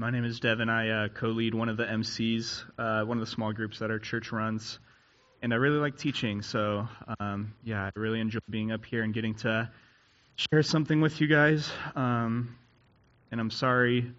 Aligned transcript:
My 0.00 0.08
name 0.08 0.24
is 0.24 0.40
Devin. 0.40 0.70
I 0.70 0.88
uh, 0.88 1.08
co 1.08 1.26
lead 1.26 1.54
one 1.54 1.68
of 1.68 1.76
the 1.76 1.84
MCs, 1.84 2.64
uh, 2.78 3.04
one 3.04 3.18
of 3.18 3.20
the 3.20 3.30
small 3.30 3.52
groups 3.52 3.80
that 3.80 3.90
our 3.90 3.98
church 3.98 4.32
runs. 4.32 4.78
And 5.42 5.52
I 5.52 5.56
really 5.56 5.76
like 5.76 5.98
teaching, 5.98 6.40
so 6.40 6.88
um, 7.18 7.52
yeah, 7.64 7.84
I 7.84 7.90
really 7.94 8.18
enjoy 8.18 8.38
being 8.48 8.72
up 8.72 8.86
here 8.86 9.02
and 9.02 9.12
getting 9.12 9.34
to 9.34 9.70
share 10.36 10.62
something 10.62 11.02
with 11.02 11.20
you 11.20 11.26
guys. 11.26 11.70
Um, 11.94 12.56
and 13.30 13.42
I'm 13.42 13.50
sorry 13.50 14.10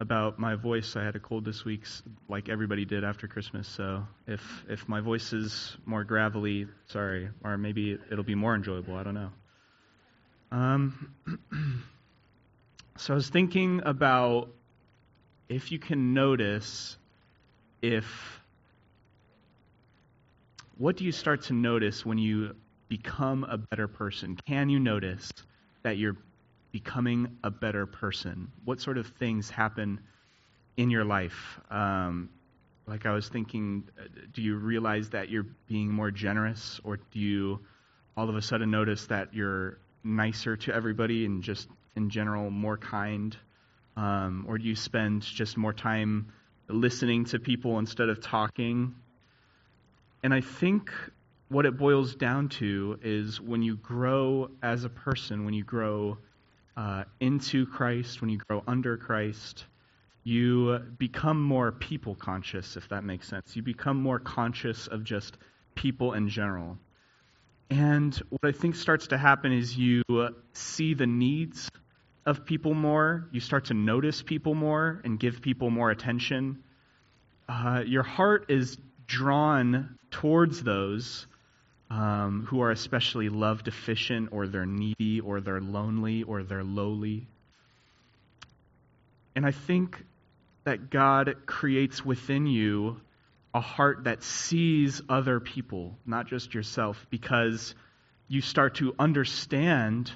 about 0.00 0.38
my 0.38 0.54
voice. 0.54 0.96
I 0.96 1.04
had 1.04 1.16
a 1.16 1.20
cold 1.20 1.44
this 1.44 1.66
week, 1.66 1.82
like 2.30 2.48
everybody 2.48 2.86
did 2.86 3.04
after 3.04 3.28
Christmas. 3.28 3.68
So 3.68 4.06
if 4.26 4.40
if 4.70 4.88
my 4.88 5.00
voice 5.02 5.34
is 5.34 5.76
more 5.84 6.04
gravelly, 6.04 6.66
sorry, 6.86 7.28
or 7.44 7.58
maybe 7.58 7.98
it'll 8.10 8.24
be 8.24 8.36
more 8.36 8.54
enjoyable. 8.54 8.96
I 8.96 9.02
don't 9.02 9.14
know. 9.14 9.32
Um, 10.50 11.14
so 12.96 13.12
I 13.12 13.16
was 13.16 13.28
thinking 13.28 13.82
about 13.84 14.48
if 15.48 15.72
you 15.72 15.78
can 15.78 16.14
notice 16.14 16.96
if 17.82 18.40
what 20.76 20.96
do 20.96 21.04
you 21.04 21.12
start 21.12 21.42
to 21.42 21.52
notice 21.52 22.04
when 22.04 22.18
you 22.18 22.56
become 22.88 23.44
a 23.44 23.58
better 23.58 23.88
person? 23.88 24.36
Can 24.46 24.68
you 24.68 24.80
notice 24.80 25.30
that 25.82 25.98
you're 25.98 26.16
becoming 26.72 27.38
a 27.44 27.50
better 27.50 27.86
person? 27.86 28.50
What 28.64 28.80
sort 28.80 28.98
of 28.98 29.06
things 29.06 29.50
happen 29.50 30.00
in 30.76 30.90
your 30.90 31.04
life? 31.04 31.60
Um, 31.70 32.30
like 32.86 33.06
I 33.06 33.12
was 33.12 33.28
thinking, 33.28 33.84
do 34.32 34.42
you 34.42 34.56
realize 34.56 35.10
that 35.10 35.30
you're 35.30 35.46
being 35.68 35.90
more 35.90 36.10
generous, 36.10 36.80
or 36.84 36.96
do 36.96 37.18
you 37.18 37.60
all 38.16 38.28
of 38.28 38.36
a 38.36 38.42
sudden 38.42 38.70
notice 38.70 39.06
that 39.06 39.34
you're 39.34 39.78
nicer 40.02 40.56
to 40.56 40.74
everybody 40.74 41.24
and 41.24 41.42
just 41.42 41.68
in 41.96 42.10
general 42.10 42.50
more 42.50 42.76
kind? 42.76 43.36
Um, 43.96 44.46
or 44.48 44.58
do 44.58 44.64
you 44.64 44.74
spend 44.74 45.22
just 45.22 45.56
more 45.56 45.72
time 45.72 46.32
listening 46.68 47.26
to 47.26 47.38
people 47.38 47.78
instead 47.78 48.08
of 48.08 48.20
talking? 48.20 48.94
And 50.22 50.34
I 50.34 50.40
think 50.40 50.90
what 51.48 51.66
it 51.66 51.76
boils 51.76 52.14
down 52.14 52.48
to 52.48 52.98
is 53.02 53.40
when 53.40 53.62
you 53.62 53.76
grow 53.76 54.50
as 54.62 54.84
a 54.84 54.88
person, 54.88 55.44
when 55.44 55.54
you 55.54 55.64
grow 55.64 56.18
uh, 56.76 57.04
into 57.20 57.66
Christ, 57.66 58.20
when 58.20 58.30
you 58.30 58.38
grow 58.38 58.62
under 58.66 58.96
Christ, 58.96 59.66
you 60.24 60.78
become 60.98 61.40
more 61.42 61.70
people 61.70 62.14
conscious, 62.14 62.76
if 62.76 62.88
that 62.88 63.04
makes 63.04 63.28
sense. 63.28 63.54
You 63.54 63.62
become 63.62 63.98
more 64.00 64.18
conscious 64.18 64.86
of 64.86 65.04
just 65.04 65.36
people 65.74 66.14
in 66.14 66.28
general. 66.28 66.78
And 67.70 68.14
what 68.30 68.40
I 68.44 68.52
think 68.52 68.74
starts 68.74 69.08
to 69.08 69.18
happen 69.18 69.52
is 69.52 69.76
you 69.76 70.02
see 70.52 70.94
the 70.94 71.06
needs 71.06 71.68
of 72.26 72.44
people 72.44 72.74
more, 72.74 73.28
you 73.32 73.40
start 73.40 73.66
to 73.66 73.74
notice 73.74 74.22
people 74.22 74.54
more 74.54 75.00
and 75.04 75.18
give 75.18 75.42
people 75.42 75.70
more 75.70 75.90
attention. 75.90 76.62
Uh, 77.48 77.82
your 77.86 78.02
heart 78.02 78.46
is 78.48 78.78
drawn 79.06 79.98
towards 80.10 80.62
those 80.62 81.26
um, 81.90 82.46
who 82.48 82.62
are 82.62 82.70
especially 82.70 83.28
love 83.28 83.62
deficient 83.62 84.30
or 84.32 84.46
they're 84.46 84.66
needy 84.66 85.20
or 85.20 85.40
they're 85.40 85.60
lonely 85.60 86.22
or 86.22 86.42
they're 86.42 86.64
lowly. 86.64 87.26
And 89.36 89.44
I 89.44 89.50
think 89.50 90.02
that 90.64 90.90
God 90.90 91.34
creates 91.46 92.04
within 92.04 92.46
you 92.46 93.00
a 93.52 93.60
heart 93.60 94.04
that 94.04 94.22
sees 94.22 95.02
other 95.08 95.40
people, 95.40 95.96
not 96.06 96.26
just 96.26 96.54
yourself, 96.54 97.06
because 97.10 97.74
you 98.26 98.40
start 98.40 98.76
to 98.76 98.94
understand 98.98 100.10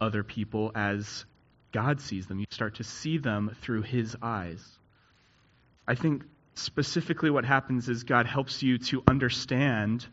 other 0.00 0.22
people 0.22 0.72
as 0.74 1.24
God 1.74 2.00
sees 2.00 2.26
them. 2.28 2.38
You 2.38 2.46
start 2.50 2.76
to 2.76 2.84
see 2.84 3.18
them 3.18 3.54
through 3.60 3.82
His 3.82 4.16
eyes. 4.22 4.64
I 5.88 5.96
think 5.96 6.22
specifically 6.54 7.30
what 7.30 7.44
happens 7.44 7.88
is 7.88 8.04
God 8.04 8.26
helps 8.26 8.62
you 8.62 8.78
to 8.78 9.02
understand 9.08 10.06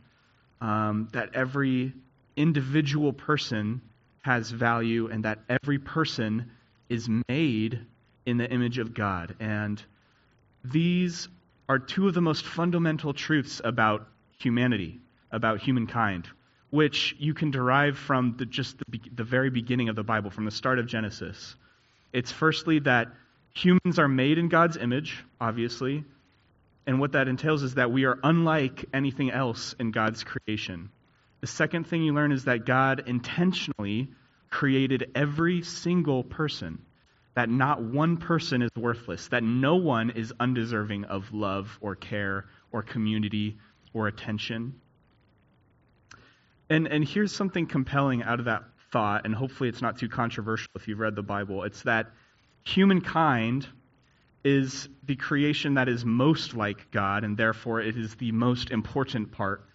um, 0.59 1.07
that 1.13 1.35
every 1.35 1.93
individual 2.35 3.13
person 3.13 3.81
has 4.23 4.49
value 4.49 5.07
and 5.07 5.25
that 5.25 5.39
every 5.47 5.77
person 5.77 6.51
is 6.89 7.07
made 7.29 7.85
in 8.25 8.37
the 8.37 8.49
image 8.51 8.79
of 8.79 8.95
God. 8.95 9.35
And 9.39 9.81
these 10.63 11.29
are 11.69 11.77
two 11.77 12.07
of 12.07 12.15
the 12.15 12.21
most 12.21 12.43
fundamental 12.43 13.13
truths 13.13 13.61
about 13.63 14.07
humanity, 14.39 14.99
about 15.31 15.61
humankind, 15.61 16.27
which 16.71 17.15
you 17.19 17.33
can 17.33 17.51
derive 17.51 17.97
from 17.97 18.35
the, 18.37 18.45
just 18.45 18.77
the, 18.79 18.99
the 19.13 19.23
very 19.23 19.49
beginning 19.49 19.89
of 19.89 19.95
the 19.95 20.03
Bible, 20.03 20.31
from 20.31 20.45
the 20.45 20.51
start 20.51 20.79
of 20.79 20.87
Genesis. 20.87 21.55
It's 22.11 22.31
firstly 22.31 22.79
that 22.79 23.09
humans 23.53 23.99
are 23.99 24.07
made 24.07 24.37
in 24.37 24.49
God's 24.49 24.77
image, 24.77 25.23
obviously, 25.39 26.03
and 26.87 26.99
what 26.99 27.11
that 27.11 27.27
entails 27.27 27.61
is 27.61 27.75
that 27.75 27.91
we 27.91 28.05
are 28.05 28.17
unlike 28.23 28.85
anything 28.93 29.31
else 29.31 29.75
in 29.79 29.91
God's 29.91 30.23
creation. 30.23 30.89
The 31.41 31.47
second 31.47 31.87
thing 31.87 32.03
you 32.03 32.13
learn 32.13 32.31
is 32.31 32.45
that 32.45 32.65
God 32.65 33.03
intentionally 33.07 34.09
created 34.49 35.11
every 35.15 35.61
single 35.63 36.23
person, 36.23 36.79
that 37.35 37.49
not 37.49 37.81
one 37.81 38.17
person 38.17 38.61
is 38.61 38.71
worthless, 38.75 39.27
that 39.29 39.43
no 39.43 39.75
one 39.75 40.11
is 40.11 40.33
undeserving 40.39 41.05
of 41.05 41.33
love 41.33 41.77
or 41.81 41.95
care 41.95 42.45
or 42.71 42.81
community 42.81 43.57
or 43.93 44.07
attention. 44.07 44.79
And, 46.71 46.87
and 46.87 47.05
here's 47.05 47.35
something 47.35 47.67
compelling 47.67 48.23
out 48.23 48.39
of 48.39 48.45
that 48.45 48.63
thought, 48.93 49.25
and 49.25 49.35
hopefully 49.35 49.67
it's 49.67 49.81
not 49.81 49.97
too 49.97 50.07
controversial 50.07 50.69
if 50.73 50.87
you've 50.87 50.99
read 50.99 51.15
the 51.15 51.21
Bible. 51.21 51.63
It's 51.63 51.81
that 51.81 52.07
humankind 52.63 53.67
is 54.45 54.87
the 55.03 55.17
creation 55.17 55.73
that 55.73 55.89
is 55.89 56.05
most 56.05 56.55
like 56.55 56.89
God, 56.89 57.25
and 57.25 57.35
therefore 57.35 57.81
it 57.81 57.97
is 57.97 58.15
the 58.15 58.31
most 58.31 58.71
important 58.71 59.33
part 59.33 59.65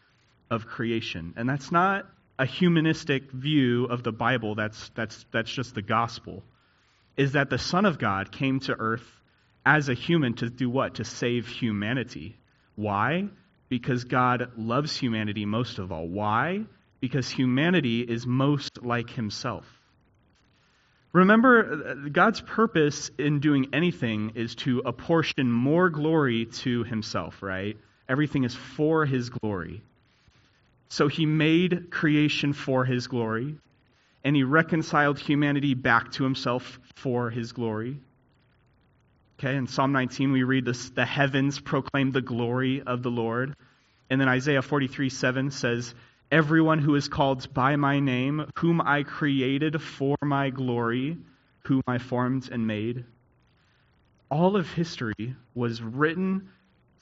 of 0.50 0.66
creation. 0.66 1.34
And 1.36 1.46
that's 1.46 1.70
not 1.70 2.06
a 2.38 2.46
humanistic 2.46 3.30
view 3.30 3.84
of 3.84 4.02
the 4.02 4.12
Bible, 4.12 4.54
that's, 4.54 4.90
that's, 4.94 5.26
that's 5.32 5.50
just 5.50 5.74
the 5.74 5.82
gospel. 5.82 6.42
Is 7.18 7.32
that 7.32 7.50
the 7.50 7.58
Son 7.58 7.84
of 7.84 7.98
God 7.98 8.32
came 8.32 8.60
to 8.60 8.72
earth 8.72 9.06
as 9.66 9.90
a 9.90 9.94
human 9.94 10.32
to 10.36 10.48
do 10.48 10.70
what? 10.70 10.94
To 10.94 11.04
save 11.04 11.46
humanity. 11.46 12.38
Why? 12.74 13.28
Because 13.68 14.04
God 14.04 14.52
loves 14.56 14.96
humanity 14.96 15.44
most 15.44 15.78
of 15.78 15.92
all. 15.92 16.08
Why? 16.08 16.64
Because 17.00 17.28
humanity 17.28 18.00
is 18.00 18.26
most 18.26 18.82
like 18.82 19.10
himself. 19.10 19.66
Remember, 21.12 21.94
God's 22.10 22.40
purpose 22.42 23.10
in 23.18 23.40
doing 23.40 23.68
anything 23.72 24.32
is 24.34 24.54
to 24.56 24.82
apportion 24.84 25.50
more 25.50 25.88
glory 25.88 26.46
to 26.46 26.84
himself, 26.84 27.42
right? 27.42 27.76
Everything 28.08 28.44
is 28.44 28.54
for 28.54 29.06
his 29.06 29.30
glory. 29.30 29.82
So 30.88 31.08
he 31.08 31.26
made 31.26 31.90
creation 31.90 32.52
for 32.52 32.84
his 32.84 33.06
glory, 33.06 33.56
and 34.24 34.36
he 34.36 34.44
reconciled 34.44 35.18
humanity 35.18 35.74
back 35.74 36.12
to 36.12 36.24
himself 36.24 36.78
for 36.96 37.30
his 37.30 37.52
glory. 37.52 37.98
Okay, 39.38 39.56
in 39.56 39.66
Psalm 39.66 39.92
19, 39.92 40.32
we 40.32 40.44
read 40.44 40.64
this 40.64 40.90
the 40.90 41.04
heavens 41.04 41.60
proclaim 41.60 42.10
the 42.10 42.22
glory 42.22 42.82
of 42.82 43.02
the 43.02 43.10
Lord. 43.10 43.54
And 44.08 44.20
then 44.20 44.28
Isaiah 44.28 44.62
43 44.62 45.10
7 45.10 45.50
says, 45.50 45.94
everyone 46.30 46.78
who 46.78 46.94
is 46.94 47.08
called 47.08 47.52
by 47.54 47.76
my 47.76 48.00
name, 48.00 48.50
whom 48.58 48.80
I 48.80 49.02
created 49.02 49.80
for 49.80 50.16
my 50.22 50.50
glory, 50.50 51.18
whom 51.64 51.82
I 51.86 51.98
formed 51.98 52.48
and 52.50 52.66
made. 52.66 53.04
All 54.30 54.56
of 54.56 54.70
history 54.72 55.36
was 55.54 55.80
written 55.80 56.48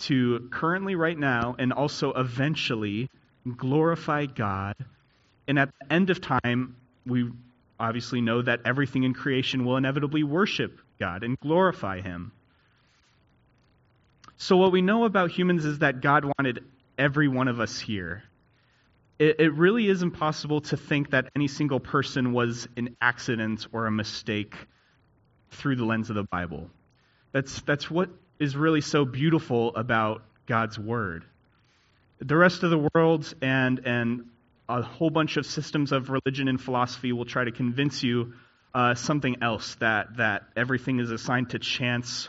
to 0.01 0.49
currently, 0.51 0.95
right 0.95 1.19
now, 1.19 1.57
and 1.59 1.73
also 1.73 2.13
eventually 2.13 3.09
glorify 3.57 4.27
God. 4.27 4.75
And 5.49 5.59
at 5.59 5.71
the 5.81 5.93
end 5.93 6.11
of 6.11 6.21
time, 6.21 6.77
we 7.07 7.31
obviously 7.81 8.21
know 8.21 8.43
that 8.43 8.61
everything 8.65 9.05
in 9.05 9.15
creation 9.15 9.65
will 9.65 9.77
inevitably 9.77 10.23
worship 10.23 10.79
God 10.99 11.23
and 11.23 11.39
glorify 11.41 12.01
Him. 12.01 12.33
So, 14.37 14.57
what 14.57 14.73
we 14.73 14.83
know 14.83 15.05
about 15.05 15.31
humans 15.31 15.65
is 15.65 15.79
that 15.79 16.01
God 16.01 16.25
wanted 16.25 16.65
every 16.99 17.29
one 17.29 17.49
of 17.49 17.61
us 17.61 17.79
here 17.79 18.25
it, 19.19 19.41
it 19.41 19.55
really 19.55 19.89
is 19.89 20.03
impossible 20.03 20.61
to 20.63 20.77
think 20.77 21.11
that 21.11 21.31
any 21.37 21.49
single 21.49 21.81
person 21.81 22.33
was 22.33 22.69
an 22.77 22.97
accident 23.01 23.67
or 23.73 23.87
a 23.87 23.91
mistake 23.91 24.55
through 25.51 25.77
the 25.77 25.85
lens 25.85 26.11
of 26.11 26.17
the 26.17 26.25
Bible. 26.25 26.69
That's, 27.33 27.61
that's 27.63 27.91
what 27.91 28.11
is 28.39 28.57
really 28.57 28.81
so 28.81 29.05
beautiful 29.05 29.75
about 29.77 30.23
God's 30.47 30.79
Word. 30.79 31.25
The 32.19 32.37
rest 32.37 32.63
of 32.63 32.71
the 32.71 32.89
world 32.95 33.33
and, 33.41 33.81
and 33.85 34.25
a 34.69 34.83
whole 34.83 35.11
bunch 35.11 35.37
of 35.37 35.47
systems 35.47 35.93
of 35.93 36.11
religion 36.11 36.49
and 36.49 36.61
philosophy 36.61 37.13
will 37.13 37.25
try 37.25 37.45
to 37.45 37.53
convince 37.53 38.03
you 38.03 38.35
uh, 38.75 38.95
something 38.95 39.37
else 39.43 39.77
that, 39.77 40.17
that 40.17 40.43
everything 40.57 40.99
is 40.99 41.11
assigned 41.11 41.51
to 41.51 41.59
chance 41.59 42.29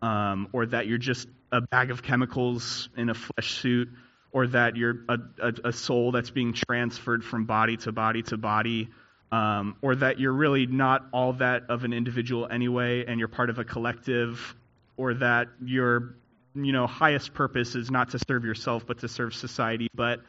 um, 0.00 0.48
or 0.52 0.66
that 0.66 0.86
you're 0.86 0.98
just 0.98 1.28
a 1.50 1.60
bag 1.60 1.90
of 1.90 2.02
chemicals 2.02 2.88
in 2.96 3.10
a 3.10 3.14
flesh 3.14 3.60
suit 3.60 3.88
or 4.32 4.46
that 4.48 4.76
you're 4.76 5.04
a, 5.08 5.18
a, 5.40 5.54
a 5.64 5.72
soul 5.72 6.12
that's 6.12 6.30
being 6.30 6.52
transferred 6.52 7.24
from 7.24 7.44
body 7.44 7.76
to 7.76 7.92
body 7.92 8.22
to 8.22 8.36
body, 8.36 8.88
um, 9.30 9.76
or 9.82 9.94
that 9.94 10.18
you're 10.18 10.32
really 10.32 10.66
not 10.66 11.06
all 11.12 11.34
that 11.34 11.64
of 11.68 11.84
an 11.84 11.92
individual 11.92 12.48
anyway, 12.50 13.04
and 13.06 13.18
you're 13.18 13.28
part 13.28 13.50
of 13.50 13.58
a 13.58 13.64
collective, 13.64 14.54
or 14.96 15.14
that 15.14 15.48
your 15.64 16.16
you 16.54 16.72
know 16.72 16.86
highest 16.86 17.34
purpose 17.34 17.74
is 17.74 17.90
not 17.90 18.10
to 18.10 18.18
serve 18.18 18.44
yourself 18.44 18.86
but 18.86 18.98
to 18.98 19.08
serve 19.08 19.34
society. 19.34 19.88
But 19.94 20.20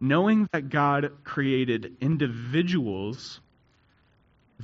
knowing 0.00 0.48
that 0.52 0.68
God 0.68 1.12
created 1.24 1.96
individuals, 2.00 3.40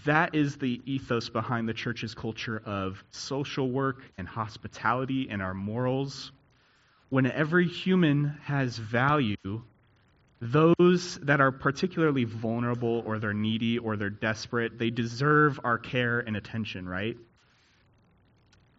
that 0.05 0.35
is 0.35 0.57
the 0.57 0.81
ethos 0.87 1.29
behind 1.29 1.69
the 1.69 1.75
church's 1.75 2.15
culture 2.15 2.63
of 2.65 3.03
social 3.11 3.71
work 3.71 4.03
and 4.19 4.27
hospitality 4.27 5.29
and 5.31 5.43
our 5.43 5.55
morals. 5.55 6.33
When 7.13 7.27
every 7.27 7.69
human 7.69 8.39
has 8.45 8.79
value, 8.79 9.37
those 10.41 11.19
that 11.25 11.43
are 11.43 11.53
particularly 11.53 12.25
vulnerable 12.25 13.03
or 13.05 13.19
they're 13.19 13.35
needy 13.35 13.77
or 13.77 13.99
they're 13.99 14.09
desperate, 14.09 14.79
they 14.79 14.89
deserve 14.89 15.61
our 15.63 15.77
care 15.77 16.21
and 16.21 16.39
attention, 16.39 16.89
right? 16.89 17.19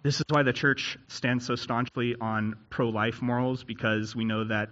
This 0.02 0.16
is 0.16 0.26
why 0.30 0.42
the 0.42 0.52
church 0.52 0.98
stands 1.10 1.46
so 1.46 1.54
staunchly 1.54 2.16
on 2.20 2.56
pro 2.72 2.90
life 2.90 3.22
morals 3.22 3.64
because 3.64 4.16
we 4.16 4.26
know 4.26 4.46
that 4.46 4.70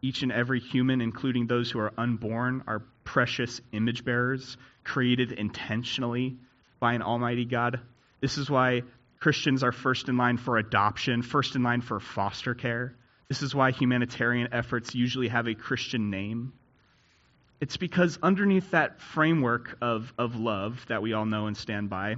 each 0.00 0.22
and 0.22 0.32
every 0.32 0.60
human, 0.60 1.02
including 1.02 1.46
those 1.46 1.70
who 1.70 1.80
are 1.80 1.92
unborn, 1.98 2.64
are 2.66 2.82
precious 3.04 3.60
image 3.72 4.06
bearers 4.06 4.56
created 4.84 5.32
intentionally 5.32 6.38
by 6.80 6.94
an 6.94 7.02
almighty 7.02 7.44
God. 7.44 7.78
This 8.22 8.38
is 8.38 8.48
why 8.48 8.84
Christians 9.20 9.62
are 9.62 9.70
first 9.70 10.08
in 10.08 10.16
line 10.16 10.38
for 10.38 10.56
adoption, 10.56 11.20
first 11.20 11.56
in 11.56 11.62
line 11.62 11.82
for 11.82 12.00
foster 12.00 12.54
care. 12.54 12.94
This 13.32 13.40
is 13.40 13.54
why 13.54 13.70
humanitarian 13.70 14.52
efforts 14.52 14.94
usually 14.94 15.28
have 15.28 15.48
a 15.48 15.54
Christian 15.54 16.10
name. 16.10 16.52
It's 17.62 17.78
because 17.78 18.18
underneath 18.22 18.72
that 18.72 19.00
framework 19.00 19.78
of, 19.80 20.12
of 20.18 20.36
love 20.36 20.84
that 20.88 21.00
we 21.00 21.14
all 21.14 21.24
know 21.24 21.46
and 21.46 21.56
stand 21.56 21.88
by 21.88 22.16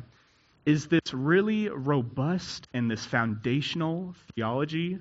is 0.66 0.88
this 0.88 1.14
really 1.14 1.68
robust 1.68 2.66
and 2.74 2.90
this 2.90 3.06
foundational 3.06 4.16
theology 4.34 4.98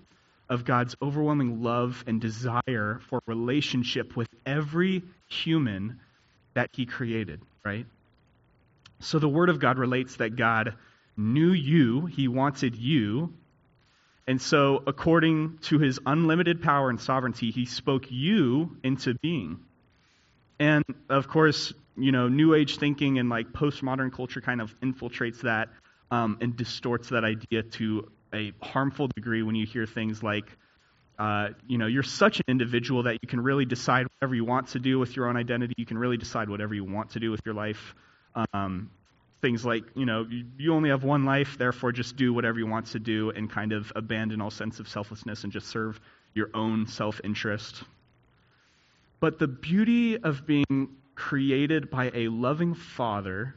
of 0.49 0.65
God's 0.65 0.95
overwhelming 1.01 1.63
love 1.63 2.03
and 2.05 2.21
desire 2.21 3.01
for 3.09 3.19
relationship 3.25 4.15
with 4.15 4.29
every 4.45 5.01
human 5.27 5.99
that 6.53 6.69
he 6.73 6.85
created, 6.85 7.41
right? 7.65 7.87
So 8.99 9.17
the 9.17 9.27
Word 9.27 9.49
of 9.49 9.59
God 9.59 9.79
relates 9.79 10.17
that 10.17 10.35
God 10.35 10.75
knew 11.17 11.53
you, 11.53 12.05
he 12.05 12.27
wanted 12.27 12.75
you, 12.75 13.33
and 14.27 14.41
so 14.41 14.81
according 14.87 15.59
to 15.63 15.79
his 15.79 15.99
unlimited 16.05 16.61
power 16.61 16.89
and 16.89 16.99
sovereignty, 16.99 17.51
he 17.51 17.65
spoke 17.65 18.05
you 18.09 18.77
into 18.83 19.15
being. 19.21 19.59
And 20.59 20.83
of 21.09 21.27
course, 21.27 21.73
you 21.97 22.11
know, 22.11 22.29
New 22.29 22.53
Age 22.53 22.77
thinking 22.77 23.19
and 23.19 23.29
like 23.29 23.51
postmodern 23.51 24.13
culture 24.13 24.39
kind 24.39 24.61
of 24.61 24.79
infiltrates 24.79 25.41
that 25.41 25.69
um, 26.09 26.37
and 26.41 26.55
distorts 26.55 27.09
that 27.09 27.23
idea 27.23 27.63
to 27.63 28.11
a 28.33 28.53
harmful 28.61 29.09
degree 29.15 29.43
when 29.43 29.55
you 29.55 29.65
hear 29.65 29.85
things 29.85 30.23
like, 30.23 30.45
uh, 31.19 31.49
you 31.67 31.77
know, 31.77 31.87
you're 31.87 32.01
such 32.01 32.39
an 32.39 32.45
individual 32.47 33.03
that 33.03 33.19
you 33.21 33.27
can 33.27 33.41
really 33.41 33.65
decide 33.65 34.07
whatever 34.15 34.35
you 34.35 34.45
want 34.45 34.69
to 34.69 34.79
do 34.79 34.99
with 34.99 35.15
your 35.15 35.27
own 35.27 35.37
identity. 35.37 35.73
You 35.77 35.85
can 35.85 35.97
really 35.97 36.17
decide 36.17 36.49
whatever 36.49 36.73
you 36.73 36.85
want 36.85 37.11
to 37.11 37.19
do 37.19 37.29
with 37.29 37.41
your 37.45 37.55
life. 37.55 37.93
Um, 38.53 38.89
things 39.43 39.65
like, 39.65 39.83
you 39.93 40.05
know, 40.05 40.25
you, 40.57 40.73
only 40.73 40.89
have 40.89 41.03
one 41.03 41.25
life, 41.25 41.57
therefore 41.59 41.91
just 41.91 42.15
do 42.15 42.33
whatever 42.33 42.57
you 42.57 42.65
want 42.65 42.87
to 42.87 42.99
do 42.99 43.29
and 43.29 43.51
kind 43.51 43.73
of 43.73 43.91
abandon 43.93 44.39
all 44.41 44.49
sense 44.49 44.79
of 44.79 44.87
selflessness 44.87 45.43
and 45.43 45.51
just 45.51 45.67
serve 45.67 45.99
your 46.33 46.49
own 46.53 46.87
self 46.87 47.19
interest. 47.25 47.83
But 49.19 49.39
the 49.39 49.49
beauty 49.49 50.17
of 50.17 50.47
being 50.47 50.95
created 51.13 51.91
by 51.91 52.09
a 52.13 52.29
loving 52.29 52.73
Father 52.73 53.53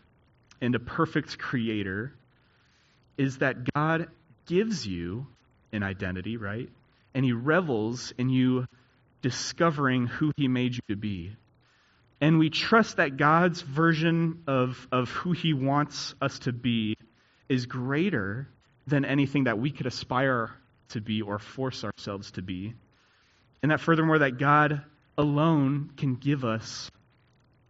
and 0.60 0.74
a 0.74 0.80
perfect 0.80 1.38
Creator 1.38 2.12
is 3.16 3.38
that 3.38 3.72
God 3.72 4.08
gives 4.44 4.84
you 4.86 5.28
an 5.72 5.84
identity, 5.84 6.36
right? 6.36 6.68
And 7.14 7.24
He 7.24 7.32
revels 7.32 8.12
in 8.18 8.28
you 8.28 8.66
discovering 9.22 10.08
who 10.08 10.32
He 10.36 10.48
made 10.48 10.74
you 10.74 10.80
to 10.88 10.96
be. 10.96 11.36
And 12.20 12.38
we 12.38 12.50
trust 12.50 12.96
that 12.96 13.16
God's 13.16 13.60
version 13.60 14.42
of, 14.46 14.88
of 14.90 15.10
who 15.10 15.32
He 15.32 15.52
wants 15.52 16.14
us 16.20 16.38
to 16.40 16.52
be 16.52 16.96
is 17.48 17.66
greater 17.66 18.48
than 18.86 19.04
anything 19.04 19.44
that 19.44 19.58
we 19.58 19.70
could 19.70 19.86
aspire 19.86 20.50
to 20.90 21.00
be 21.00 21.22
or 21.22 21.38
force 21.38 21.84
ourselves 21.84 22.30
to 22.32 22.42
be. 22.42 22.74
And 23.62 23.70
that 23.72 23.80
furthermore, 23.80 24.20
that 24.20 24.38
God 24.38 24.82
alone 25.18 25.90
can 25.96 26.14
give 26.14 26.44
us 26.44 26.90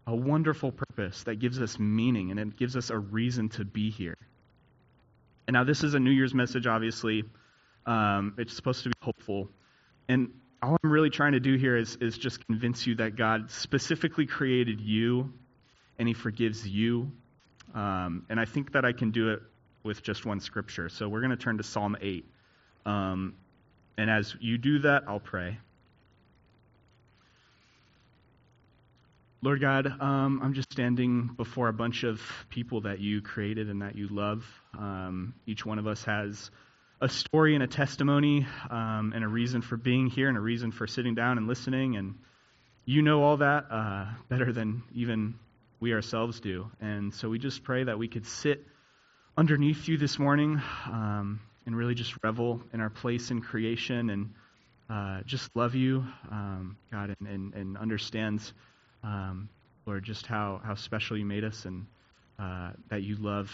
a 0.07 0.15
wonderful 0.15 0.71
purpose 0.71 1.25
that 1.25 1.37
gives 1.37 1.61
us 1.61 1.79
meaning 1.79 2.31
and 2.31 2.39
it 2.39 2.57
gives 2.57 2.77
us 2.77 2.91
a 2.91 2.99
reason 2.99 3.49
to 3.51 3.65
be 3.65 3.91
here. 3.91 4.17
And 5.47 5.55
now, 5.55 5.65
this 5.65 5.83
is 5.85 5.95
a 5.95 6.01
New 6.01 6.11
Year's 6.11 6.35
message, 6.35 6.67
obviously. 6.67 7.25
Um, 7.87 8.35
it's 8.37 8.55
supposed 8.55 8.83
to 8.83 8.91
be 8.91 8.95
hopeful. 9.01 9.49
And 10.09 10.31
all 10.67 10.77
I'm 10.83 10.91
really 10.91 11.11
trying 11.11 11.33
to 11.33 11.41
do 11.41 11.55
here 11.55 11.77
is, 11.77 11.97
is 12.01 12.19
just 12.19 12.45
convince 12.47 12.89
you 12.89 12.97
that 12.97 13.15
God 13.15 13.53
specifically 13.53 14.27
created 14.27 14.81
you 14.81 15.33
and 15.97 16.09
He 16.09 16.15
forgives 16.15 16.67
you. 16.67 17.13
Um, 17.73 18.27
and 18.29 18.41
I 18.41 18.47
think 18.47 18.73
that 18.73 18.85
I 18.85 18.93
can 18.93 19.13
do 19.13 19.31
it 19.31 19.43
with 19.85 20.03
just 20.03 20.27
one 20.27 20.41
scripture. 20.41 20.89
So 20.89 21.09
we're 21.09 21.21
going 21.21 21.31
to 21.31 21.37
turn 21.37 21.59
to 21.59 21.63
Psalm 21.63 21.97
8. 22.01 22.25
Um, 22.85 23.35
and 23.97 24.11
as 24.11 24.35
you 24.41 24.59
do 24.59 24.81
that, 24.81 25.05
I'll 25.07 25.21
pray. 25.21 25.57
Lord 29.43 29.61
God, 29.61 29.87
um, 30.01 30.41
I'm 30.43 30.55
just 30.55 30.73
standing 30.73 31.31
before 31.37 31.69
a 31.69 31.73
bunch 31.73 32.03
of 32.03 32.21
people 32.49 32.81
that 32.81 32.99
you 32.99 33.23
created 33.23 33.71
and 33.71 33.83
that 33.83 33.95
you 33.95 34.09
love. 34.09 34.45
Um, 34.77 35.35
each 35.47 35.65
one 35.65 35.79
of 35.79 35.87
us 35.87 36.03
has 36.05 36.51
a 37.01 37.09
story 37.09 37.55
and 37.55 37.63
a 37.63 37.67
testimony 37.67 38.47
um, 38.71 39.13
and 39.15 39.23
a 39.23 39.29
reason 39.29 39.63
for 39.63 39.77
being 39.77 40.07
here 40.07 40.29
and 40.29 40.39
a 40.39 40.41
reason 40.41 40.73
for 40.73 40.87
sitting 40.87 41.15
down 41.15 41.39
and 41.39 41.47
listening. 41.47 41.97
And 41.97 42.15
you 42.85 43.03
know 43.03 43.23
all 43.23 43.39
that 43.39 43.67
uh, 43.71 44.07
better 44.29 44.53
than 44.53 44.83
even 44.95 45.35
we 45.79 45.93
ourselves 45.93 46.41
do. 46.41 46.71
And 46.81 47.13
so 47.13 47.29
we 47.29 47.39
just 47.39 47.65
pray 47.65 47.85
that 47.85 47.99
we 47.99 48.09
could 48.09 48.27
sit 48.27 48.67
underneath 49.37 49.89
you 49.89 49.99
this 49.99 50.19
morning 50.19 50.63
um, 50.87 51.41
and 51.67 51.77
really 51.77 51.95
just 51.95 52.15
revel 52.23 52.63
in 52.73 52.81
our 52.81 52.91
place 52.91 53.31
in 53.31 53.43
creation 53.43 54.09
and 54.11 54.35
uh, 54.89 55.21
just 55.27 55.55
love 55.55 55.75
you, 55.75 56.07
um, 56.31 56.77
God, 56.91 57.15
and, 57.19 57.29
and, 57.29 57.55
and 57.55 57.77
understand 57.77 58.41
um, 59.03 59.49
Lord, 59.87 60.03
just 60.03 60.27
how, 60.27 60.61
how 60.65 60.75
special 60.75 61.17
you 61.17 61.25
made 61.25 61.45
us 61.45 61.65
and 61.65 61.87
uh, 62.39 62.71
that 62.89 63.03
you 63.03 63.17
love 63.17 63.51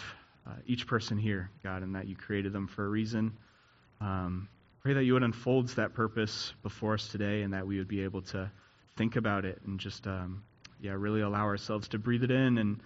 uh, 0.47 0.55
each 0.65 0.87
person 0.87 1.17
here, 1.17 1.49
God, 1.63 1.83
and 1.83 1.95
that 1.95 2.07
you 2.07 2.15
created 2.15 2.53
them 2.53 2.67
for 2.67 2.85
a 2.85 2.89
reason. 2.89 3.37
Um, 4.01 4.49
pray 4.81 4.93
that 4.93 5.03
you 5.03 5.13
would 5.13 5.23
unfold 5.23 5.69
that 5.69 5.93
purpose 5.93 6.53
before 6.61 6.95
us 6.95 7.07
today 7.07 7.41
and 7.43 7.53
that 7.53 7.65
we 7.65 7.77
would 7.77 7.87
be 7.87 8.03
able 8.03 8.21
to 8.21 8.51
think 8.97 9.15
about 9.15 9.45
it 9.45 9.61
and 9.65 9.79
just, 9.79 10.05
um, 10.07 10.43
yeah, 10.81 10.91
really 10.91 11.21
allow 11.21 11.45
ourselves 11.45 11.87
to 11.89 11.97
breathe 11.97 12.23
it 12.23 12.31
in 12.31 12.57
and 12.57 12.81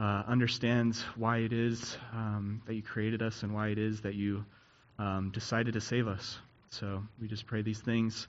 uh, 0.00 0.22
understand 0.26 0.96
why 1.16 1.38
it 1.38 1.52
is 1.52 1.96
um, 2.12 2.62
that 2.66 2.74
you 2.74 2.82
created 2.82 3.22
us 3.22 3.42
and 3.42 3.54
why 3.54 3.68
it 3.68 3.78
is 3.78 4.00
that 4.00 4.14
you 4.14 4.44
um, 4.98 5.30
decided 5.32 5.74
to 5.74 5.80
save 5.80 6.08
us. 6.08 6.38
So 6.70 7.02
we 7.20 7.28
just 7.28 7.46
pray 7.46 7.62
these 7.62 7.80
things 7.80 8.26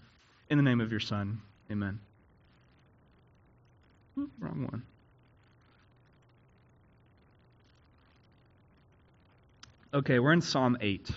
in 0.49 0.57
the 0.57 0.63
name 0.63 0.81
of 0.81 0.91
your 0.91 0.99
Son. 0.99 1.41
Amen. 1.71 1.99
Wrong 4.15 4.67
one. 4.69 4.83
Okay, 9.95 10.17
we're 10.17 10.33
in 10.33 10.41
Psalm 10.41 10.75
8. 10.81 11.07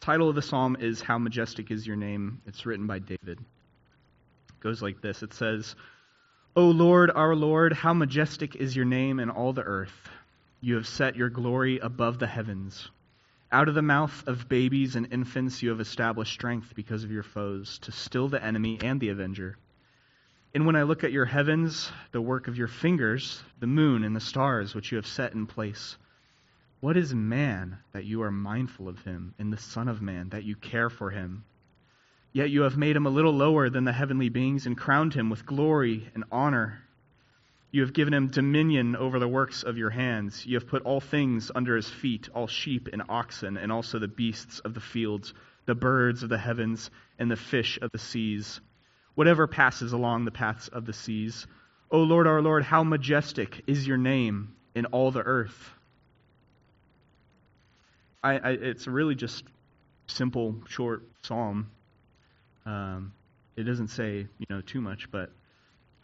Title 0.00 0.28
of 0.28 0.34
the 0.34 0.42
psalm 0.42 0.76
is 0.78 1.00
How 1.00 1.16
Majestic 1.16 1.70
is 1.70 1.86
Your 1.86 1.96
Name. 1.96 2.42
It's 2.46 2.66
written 2.66 2.86
by 2.86 2.98
David. 2.98 3.38
It 3.40 4.60
goes 4.60 4.82
like 4.82 5.00
this. 5.00 5.22
It 5.22 5.32
says, 5.32 5.74
O 6.54 6.66
Lord, 6.66 7.10
our 7.10 7.34
Lord, 7.34 7.72
how 7.72 7.94
majestic 7.94 8.54
is 8.54 8.76
your 8.76 8.84
name 8.84 9.18
in 9.18 9.30
all 9.30 9.54
the 9.54 9.62
earth. 9.62 10.10
You 10.60 10.74
have 10.74 10.86
set 10.86 11.16
your 11.16 11.30
glory 11.30 11.78
above 11.78 12.18
the 12.18 12.26
heavens. 12.26 12.90
Out 13.50 13.70
of 13.70 13.74
the 13.74 13.80
mouth 13.80 14.28
of 14.28 14.46
babies 14.46 14.94
and 14.94 15.10
infants 15.10 15.62
you 15.62 15.70
have 15.70 15.80
established 15.80 16.34
strength 16.34 16.74
because 16.74 17.02
of 17.02 17.10
your 17.10 17.22
foes, 17.22 17.78
to 17.78 17.92
still 17.92 18.28
the 18.28 18.44
enemy 18.44 18.78
and 18.82 19.00
the 19.00 19.08
avenger. 19.08 19.56
And 20.54 20.66
when 20.66 20.76
I 20.76 20.82
look 20.82 21.02
at 21.02 21.12
your 21.12 21.24
heavens, 21.24 21.90
the 22.12 22.20
work 22.20 22.46
of 22.46 22.58
your 22.58 22.68
fingers, 22.68 23.42
the 23.58 23.66
moon 23.66 24.04
and 24.04 24.14
the 24.14 24.20
stars 24.20 24.74
which 24.74 24.92
you 24.92 24.96
have 24.96 25.06
set 25.06 25.32
in 25.32 25.46
place, 25.46 25.96
what 26.80 26.96
is 26.96 27.14
man 27.14 27.78
that 27.92 28.04
you 28.04 28.22
are 28.22 28.30
mindful 28.30 28.88
of 28.88 29.02
him, 29.02 29.34
and 29.38 29.52
the 29.52 29.56
Son 29.56 29.88
of 29.88 30.02
Man 30.02 30.28
that 30.30 30.44
you 30.44 30.56
care 30.56 30.90
for 30.90 31.10
him? 31.10 31.44
Yet 32.32 32.50
you 32.50 32.62
have 32.62 32.76
made 32.76 32.96
him 32.96 33.06
a 33.06 33.10
little 33.10 33.32
lower 33.32 33.70
than 33.70 33.84
the 33.84 33.92
heavenly 33.92 34.28
beings 34.28 34.66
and 34.66 34.76
crowned 34.76 35.14
him 35.14 35.30
with 35.30 35.46
glory 35.46 36.10
and 36.14 36.24
honor. 36.30 36.82
You 37.70 37.82
have 37.82 37.92
given 37.92 38.14
him 38.14 38.28
dominion 38.28 38.96
over 38.96 39.18
the 39.18 39.28
works 39.28 39.62
of 39.62 39.78
your 39.78 39.90
hands. 39.90 40.44
You 40.46 40.56
have 40.56 40.68
put 40.68 40.82
all 40.82 41.00
things 41.00 41.50
under 41.54 41.76
his 41.76 41.88
feet, 41.88 42.28
all 42.34 42.46
sheep 42.46 42.88
and 42.92 43.02
oxen, 43.08 43.56
and 43.56 43.72
also 43.72 43.98
the 43.98 44.08
beasts 44.08 44.60
of 44.60 44.74
the 44.74 44.80
fields, 44.80 45.34
the 45.64 45.74
birds 45.74 46.22
of 46.22 46.28
the 46.28 46.38
heavens, 46.38 46.90
and 47.18 47.30
the 47.30 47.36
fish 47.36 47.78
of 47.80 47.90
the 47.92 47.98
seas 47.98 48.60
whatever 49.16 49.46
passes 49.46 49.92
along 49.92 50.24
the 50.24 50.30
paths 50.30 50.68
of 50.68 50.84
the 50.86 50.92
seas. 50.92 51.46
O 51.90 52.02
Lord, 52.02 52.26
our 52.28 52.40
Lord, 52.40 52.62
how 52.62 52.84
majestic 52.84 53.64
is 53.66 53.86
your 53.86 53.96
name 53.96 54.54
in 54.74 54.86
all 54.86 55.10
the 55.10 55.22
earth. 55.22 55.72
I, 58.26 58.38
I, 58.38 58.50
it's 58.50 58.88
really 58.88 59.14
just 59.14 59.44
simple, 60.08 60.56
short 60.68 61.04
psalm. 61.22 61.70
Um, 62.64 63.12
it 63.56 63.62
doesn't 63.62 63.88
say 63.88 64.26
you 64.38 64.46
know 64.50 64.60
too 64.60 64.80
much, 64.80 65.10
but 65.12 65.30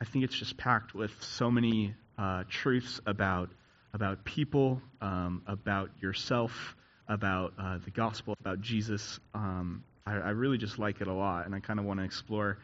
I 0.00 0.05
think 0.05 0.25
it's 0.25 0.35
just 0.35 0.57
packed 0.57 0.95
with 0.95 1.11
so 1.21 1.50
many 1.50 1.95
uh, 2.17 2.45
truths 2.49 3.00
about 3.07 3.50
about 3.93 4.25
people, 4.25 4.81
um, 5.00 5.43
about 5.47 5.91
yourself, 6.00 6.76
about 7.09 7.55
uh, 7.59 7.79
the 7.85 7.91
gospel, 7.91 8.37
about 8.41 8.61
Jesus. 8.61 9.19
Um, 9.35 9.83
I, 10.07 10.12
I, 10.14 10.31
really 10.31 10.57
just 10.57 10.79
like 10.79 11.00
it 11.02 11.09
a 11.09 11.12
lot, 11.12 11.45
and 11.45 11.55
I 11.55 11.61
kind 11.61 11.79
of 11.79 11.85
want 11.85 12.00
to 12.00 12.05
explore 12.05 12.59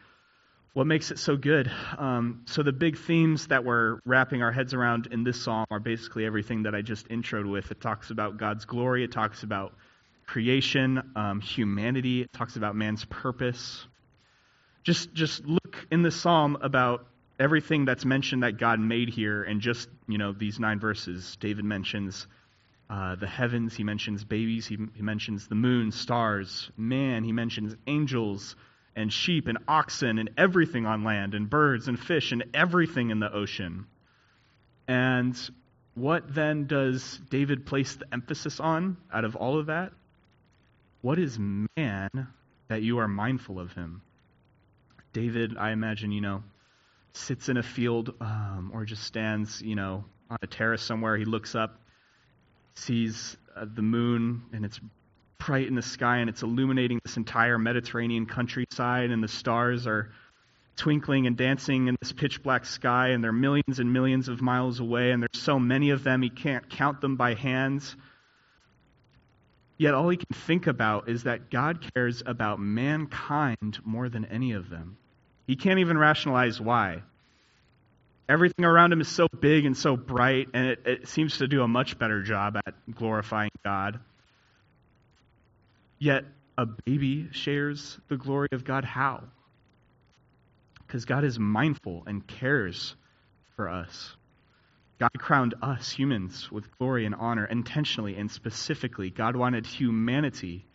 what 0.73 0.87
makes 0.87 1.11
it 1.11 1.19
so 1.19 1.35
good. 1.35 1.71
Um, 1.97 2.43
so 2.45 2.63
the 2.63 2.71
big 2.71 2.97
themes 2.97 3.47
that 3.47 3.65
we're 3.65 3.99
wrapping 4.05 4.43
our 4.43 4.51
heads 4.51 4.73
around 4.73 5.07
in 5.11 5.23
this 5.23 5.41
psalm 5.41 5.65
are 5.71 5.79
basically 5.79 6.25
everything 6.25 6.63
that 6.63 6.75
I 6.75 6.81
just 6.81 7.07
introed 7.09 7.49
with. 7.49 7.71
It 7.71 7.81
talks 7.81 8.11
about 8.11 8.37
God's 8.37 8.65
glory. 8.65 9.03
It 9.03 9.11
talks 9.11 9.43
about 9.43 9.73
creation, 10.25 11.11
um, 11.15 11.41
humanity. 11.41 12.21
It 12.21 12.33
talks 12.33 12.55
about 12.55 12.75
man's 12.75 13.03
purpose. 13.05 13.87
Just 14.83 15.13
just 15.13 15.43
look 15.45 15.87
in 15.91 16.03
the 16.03 16.11
psalm 16.11 16.57
about 16.61 17.05
everything 17.39 17.85
that's 17.85 18.05
mentioned 18.05 18.43
that 18.43 18.57
God 18.57 18.79
made 18.79 19.09
here, 19.09 19.43
and 19.43 19.61
just 19.61 19.89
you 20.07 20.17
know 20.17 20.31
these 20.33 20.59
nine 20.59 20.79
verses. 20.79 21.35
David 21.39 21.65
mentions 21.65 22.27
uh, 22.89 23.15
the 23.15 23.27
heavens. 23.27 23.75
He 23.75 23.83
mentions 23.83 24.23
babies. 24.23 24.67
He, 24.67 24.77
he 24.93 25.01
mentions 25.01 25.47
the 25.47 25.55
moon, 25.55 25.91
stars, 25.91 26.71
man. 26.77 27.23
He 27.23 27.31
mentions 27.31 27.75
angels 27.87 28.55
and 28.95 29.11
sheep 29.11 29.47
and 29.47 29.57
oxen 29.67 30.19
and 30.19 30.31
everything 30.37 30.85
on 30.85 31.03
land 31.03 31.33
and 31.33 31.49
birds 31.49 31.87
and 31.87 31.99
fish 31.99 32.31
and 32.31 32.43
everything 32.53 33.09
in 33.09 33.19
the 33.19 33.31
ocean. 33.31 33.85
And 34.87 35.37
what 35.95 36.33
then 36.33 36.67
does 36.67 37.19
David 37.29 37.65
place 37.65 37.95
the 37.95 38.05
emphasis 38.11 38.59
on 38.59 38.97
out 39.13 39.25
of 39.25 39.35
all 39.35 39.59
of 39.59 39.67
that? 39.67 39.91
What 41.01 41.19
is 41.19 41.37
man 41.39 42.09
that 42.67 42.81
you 42.81 42.99
are 42.99 43.07
mindful 43.07 43.59
of 43.59 43.73
him? 43.73 44.01
David, 45.13 45.57
I 45.57 45.71
imagine, 45.71 46.11
you 46.11 46.21
know, 46.21 46.43
sits 47.13 47.49
in 47.49 47.57
a 47.57 47.63
field 47.63 48.13
um, 48.21 48.71
or 48.73 48.85
just 48.85 49.03
stands, 49.03 49.61
you 49.61 49.75
know, 49.75 50.05
on 50.29 50.37
a 50.41 50.47
terrace 50.47 50.83
somewhere. 50.83 51.17
He 51.17 51.25
looks 51.25 51.55
up, 51.55 51.79
sees 52.75 53.37
uh, 53.55 53.65
the 53.73 53.81
moon, 53.81 54.43
and 54.53 54.65
it's 54.65 54.79
bright 55.39 55.67
in 55.67 55.75
the 55.75 55.81
sky, 55.81 56.17
and 56.17 56.29
it's 56.29 56.43
illuminating 56.43 56.99
this 57.03 57.17
entire 57.17 57.57
Mediterranean 57.57 58.25
countryside, 58.25 59.09
and 59.09 59.23
the 59.23 59.27
stars 59.27 59.87
are 59.87 60.11
twinkling 60.75 61.27
and 61.27 61.35
dancing 61.35 61.87
in 61.87 61.95
this 62.01 62.11
pitch 62.11 62.43
black 62.43 62.65
sky, 62.65 63.09
and 63.09 63.23
they're 63.23 63.31
millions 63.31 63.79
and 63.79 63.91
millions 63.91 64.27
of 64.27 64.41
miles 64.41 64.79
away, 64.79 65.11
and 65.11 65.21
there's 65.21 65.41
so 65.41 65.59
many 65.59 65.89
of 65.89 66.03
them, 66.03 66.21
he 66.21 66.29
can't 66.29 66.69
count 66.69 67.01
them 67.01 67.15
by 67.15 67.33
hands. 67.33 67.95
Yet 69.77 69.93
all 69.93 70.09
he 70.09 70.17
can 70.17 70.35
think 70.35 70.67
about 70.67 71.09
is 71.09 71.23
that 71.23 71.49
God 71.49 71.85
cares 71.93 72.21
about 72.25 72.59
mankind 72.59 73.79
more 73.83 74.09
than 74.09 74.25
any 74.25 74.51
of 74.51 74.69
them. 74.69 74.97
He 75.47 75.55
can't 75.55 75.79
even 75.79 75.97
rationalize 75.97 76.61
why. 76.61 77.01
Everything 78.27 78.65
around 78.65 78.93
him 78.93 79.01
is 79.01 79.07
so 79.07 79.27
big 79.39 79.65
and 79.65 79.75
so 79.75 79.97
bright, 79.97 80.49
and 80.53 80.67
it, 80.67 80.79
it 80.85 81.07
seems 81.07 81.39
to 81.39 81.47
do 81.47 81.63
a 81.63 81.67
much 81.67 81.97
better 81.97 82.21
job 82.21 82.57
at 82.57 82.73
glorifying 82.93 83.49
God. 83.65 83.99
Yet 85.99 86.23
a 86.57 86.65
baby 86.65 87.29
shares 87.31 87.99
the 88.07 88.17
glory 88.17 88.49
of 88.51 88.63
God. 88.63 88.85
How? 88.85 89.23
Because 90.87 91.05
God 91.05 91.23
is 91.23 91.37
mindful 91.37 92.03
and 92.07 92.25
cares 92.25 92.95
for 93.55 93.69
us. 93.69 94.15
God 94.99 95.11
crowned 95.17 95.55
us, 95.61 95.91
humans, 95.91 96.51
with 96.51 96.77
glory 96.77 97.05
and 97.05 97.15
honor 97.15 97.45
intentionally 97.45 98.17
and 98.17 98.29
specifically. 98.29 99.09
God 99.09 99.35
wanted 99.35 99.65
humanity 99.65 100.65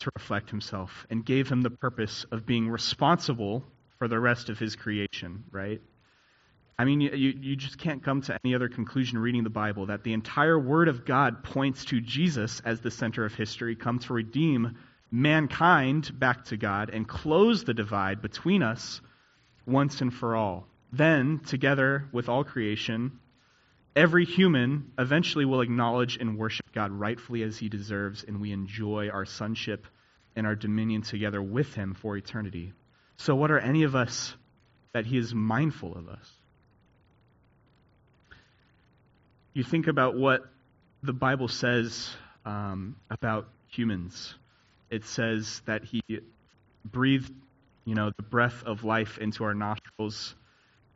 to 0.00 0.10
reflect 0.14 0.50
himself 0.50 1.06
and 1.10 1.24
gave 1.24 1.48
him 1.48 1.62
the 1.62 1.70
purpose 1.70 2.24
of 2.32 2.46
being 2.46 2.68
responsible 2.68 3.64
for 3.98 4.08
the 4.08 4.18
rest 4.18 4.48
of 4.48 4.58
his 4.58 4.76
creation, 4.76 5.44
right? 5.50 5.80
I 6.78 6.84
mean, 6.84 7.00
you, 7.00 7.10
you 7.10 7.56
just 7.56 7.78
can't 7.78 8.04
come 8.04 8.22
to 8.22 8.38
any 8.44 8.54
other 8.54 8.68
conclusion 8.68 9.18
reading 9.18 9.42
the 9.42 9.50
Bible 9.50 9.86
that 9.86 10.04
the 10.04 10.12
entire 10.12 10.58
Word 10.58 10.88
of 10.88 11.04
God 11.04 11.42
points 11.42 11.84
to 11.86 12.00
Jesus 12.00 12.60
as 12.64 12.80
the 12.80 12.90
center 12.90 13.24
of 13.24 13.34
history, 13.34 13.74
come 13.74 13.98
to 14.00 14.12
redeem 14.12 14.78
mankind 15.10 16.16
back 16.18 16.44
to 16.46 16.56
God 16.56 16.90
and 16.90 17.08
close 17.08 17.64
the 17.64 17.74
divide 17.74 18.22
between 18.22 18.62
us 18.62 19.00
once 19.66 20.00
and 20.00 20.14
for 20.14 20.36
all. 20.36 20.68
Then, 20.92 21.40
together 21.44 22.08
with 22.12 22.28
all 22.28 22.44
creation, 22.44 23.18
Every 23.98 24.24
human 24.24 24.92
eventually 24.96 25.44
will 25.44 25.60
acknowledge 25.60 26.18
and 26.18 26.38
worship 26.38 26.70
God 26.72 26.92
rightfully 26.92 27.42
as 27.42 27.58
he 27.58 27.68
deserves, 27.68 28.22
and 28.22 28.40
we 28.40 28.52
enjoy 28.52 29.08
our 29.08 29.24
sonship 29.24 29.88
and 30.36 30.46
our 30.46 30.54
dominion 30.54 31.02
together 31.02 31.42
with 31.42 31.74
him 31.74 31.94
for 31.94 32.16
eternity. 32.16 32.72
So, 33.16 33.34
what 33.34 33.50
are 33.50 33.58
any 33.58 33.82
of 33.82 33.96
us 33.96 34.36
that 34.92 35.04
he 35.04 35.18
is 35.18 35.34
mindful 35.34 35.96
of 35.96 36.08
us? 36.08 36.37
You 39.58 39.64
think 39.64 39.88
about 39.88 40.14
what 40.14 40.44
the 41.02 41.12
Bible 41.12 41.48
says 41.48 42.08
um, 42.44 42.94
about 43.10 43.48
humans. 43.66 44.36
It 44.88 45.04
says 45.04 45.62
that 45.66 45.82
he 45.82 46.00
breathed, 46.84 47.32
you 47.84 47.96
know, 47.96 48.12
the 48.16 48.22
breath 48.22 48.62
of 48.62 48.84
life 48.84 49.18
into 49.18 49.42
our 49.42 49.54
nostrils 49.54 50.36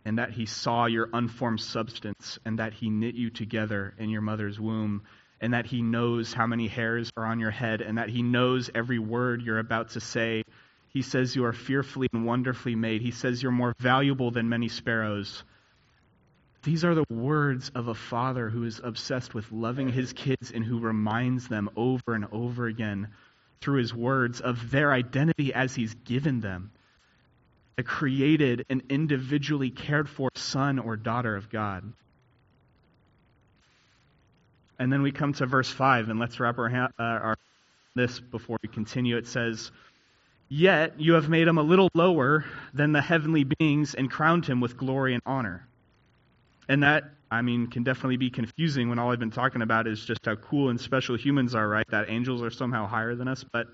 and 0.05 0.19
that 0.21 0.31
he 0.31 0.47
saw 0.47 0.87
your 0.87 1.09
unformed 1.13 1.61
substance, 1.61 2.39
and 2.45 2.61
that 2.61 2.73
he 2.73 2.89
knit 2.89 3.17
you 3.17 3.31
together 3.31 3.95
in 3.99 4.11
your 4.11 4.21
mother's 4.21 4.61
womb, 4.61 5.03
and 5.41 5.55
that 5.55 5.67
he 5.67 5.83
knows 5.83 6.33
how 6.33 6.47
many 6.47 6.69
hairs 6.69 7.11
are 7.17 7.27
on 7.27 7.41
your 7.41 7.51
head, 7.51 7.81
and 7.81 7.99
that 7.99 8.11
he 8.11 8.23
knows 8.23 8.71
every 8.77 9.01
word 9.01 9.43
you're 9.43 9.59
about 9.59 9.91
to 9.91 10.01
say. 10.01 10.45
He 10.87 11.03
says 11.03 11.35
you 11.35 11.47
are 11.47 11.53
fearfully 11.53 12.07
and 12.13 12.25
wonderfully 12.25 12.77
made. 12.77 13.03
He 13.03 13.11
says 13.11 13.43
you're 13.43 13.51
more 13.51 13.75
valuable 13.81 14.31
than 14.31 14.49
many 14.49 14.69
sparrows. 14.69 15.43
These 16.63 16.85
are 16.85 16.95
the 16.95 17.05
words 17.11 17.71
of 17.75 17.89
a 17.89 17.95
father 17.95 18.49
who 18.49 18.65
is 18.65 18.81
obsessed 18.83 19.35
with 19.35 19.51
loving 19.51 19.89
his 19.89 20.13
kids 20.13 20.53
and 20.53 20.65
who 20.65 20.79
reminds 20.79 21.49
them 21.49 21.71
over 21.77 22.15
and 22.15 22.27
over 22.31 22.67
again 22.67 23.09
through 23.61 23.79
his 23.79 23.93
words 23.93 24.41
of 24.41 24.71
their 24.71 24.93
identity 24.93 25.53
as 25.53 25.75
he's 25.75 25.95
given 25.95 26.41
them 26.41 26.71
a 27.79 27.83
created 27.83 28.65
and 28.69 28.83
individually 28.91 29.71
cared 29.71 30.09
for 30.09 30.31
son 30.35 30.79
or 30.79 30.97
daughter 30.97 31.35
of 31.35 31.51
God. 31.51 31.93
And 34.79 34.93
then 34.93 35.03
we 35.03 35.13
come 35.13 35.33
to 35.35 35.47
verse 35.47 35.71
5, 35.71 36.09
and 36.11 36.19
let's 36.19 36.39
wrap 36.39 36.59
our, 36.59 36.69
uh, 36.69 36.91
our 36.99 37.37
this 37.95 38.21
before 38.21 38.59
we 38.63 38.69
continue. 38.69 39.17
It 39.17 39.27
says, 39.27 39.71
Yet 40.49 41.01
you 41.01 41.15
have 41.15 41.29
made 41.29 41.49
him 41.49 41.59
a 41.59 41.63
little 41.63 41.89
lower 41.95 42.45
than 42.75 42.93
the 42.93 43.01
heavenly 43.01 43.45
beings 43.45 43.95
and 43.95 44.11
crowned 44.11 44.47
him 44.47 44.61
with 44.61 44.77
glory 44.77 45.15
and 45.15 45.23
honor. 45.25 45.67
And 46.69 46.83
that, 46.83 47.05
I 47.31 47.43
mean, 47.43 47.67
can 47.67 47.83
definitely 47.83 48.17
be 48.17 48.31
confusing 48.31 48.89
when 48.89 48.99
all 48.99 49.11
I've 49.11 49.19
been 49.19 49.31
talking 49.31 49.63
about 49.63 49.87
is 49.87 50.05
just 50.05 50.25
how 50.25 50.37
cool 50.37 50.71
and 50.71 50.81
special 50.81 51.17
humans 51.17 51.55
are, 51.55 51.67
right? 51.69 51.87
That 51.91 52.09
angels 52.09 52.43
are 52.43 52.51
somehow 52.51 52.87
higher 52.87 53.15
than 53.15 53.29
us. 53.29 53.45
But 53.45 53.67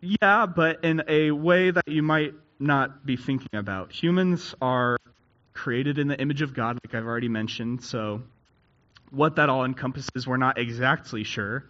yeah, 0.00 0.46
but 0.46 0.84
in 0.84 1.02
a 1.08 1.30
way 1.30 1.70
that 1.70 1.88
you 1.88 2.02
might 2.02 2.34
not 2.58 3.04
be 3.04 3.16
thinking 3.16 3.54
about. 3.54 3.92
Humans 3.92 4.54
are 4.60 4.96
created 5.52 5.98
in 5.98 6.08
the 6.08 6.20
image 6.20 6.42
of 6.42 6.54
God, 6.54 6.78
like 6.84 6.94
I've 6.94 7.06
already 7.06 7.28
mentioned, 7.28 7.82
so 7.84 8.22
what 9.10 9.36
that 9.36 9.48
all 9.48 9.64
encompasses, 9.64 10.26
we're 10.26 10.36
not 10.36 10.58
exactly 10.58 11.24
sure. 11.24 11.64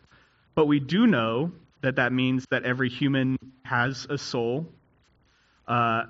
But 0.54 0.66
we 0.66 0.80
do 0.80 1.06
know 1.06 1.52
that 1.82 1.96
that 1.96 2.12
means 2.12 2.46
that 2.50 2.64
every 2.64 2.88
human 2.88 3.36
has 3.64 4.06
a 4.08 4.16
soul, 4.16 4.66
uh, 5.68 6.04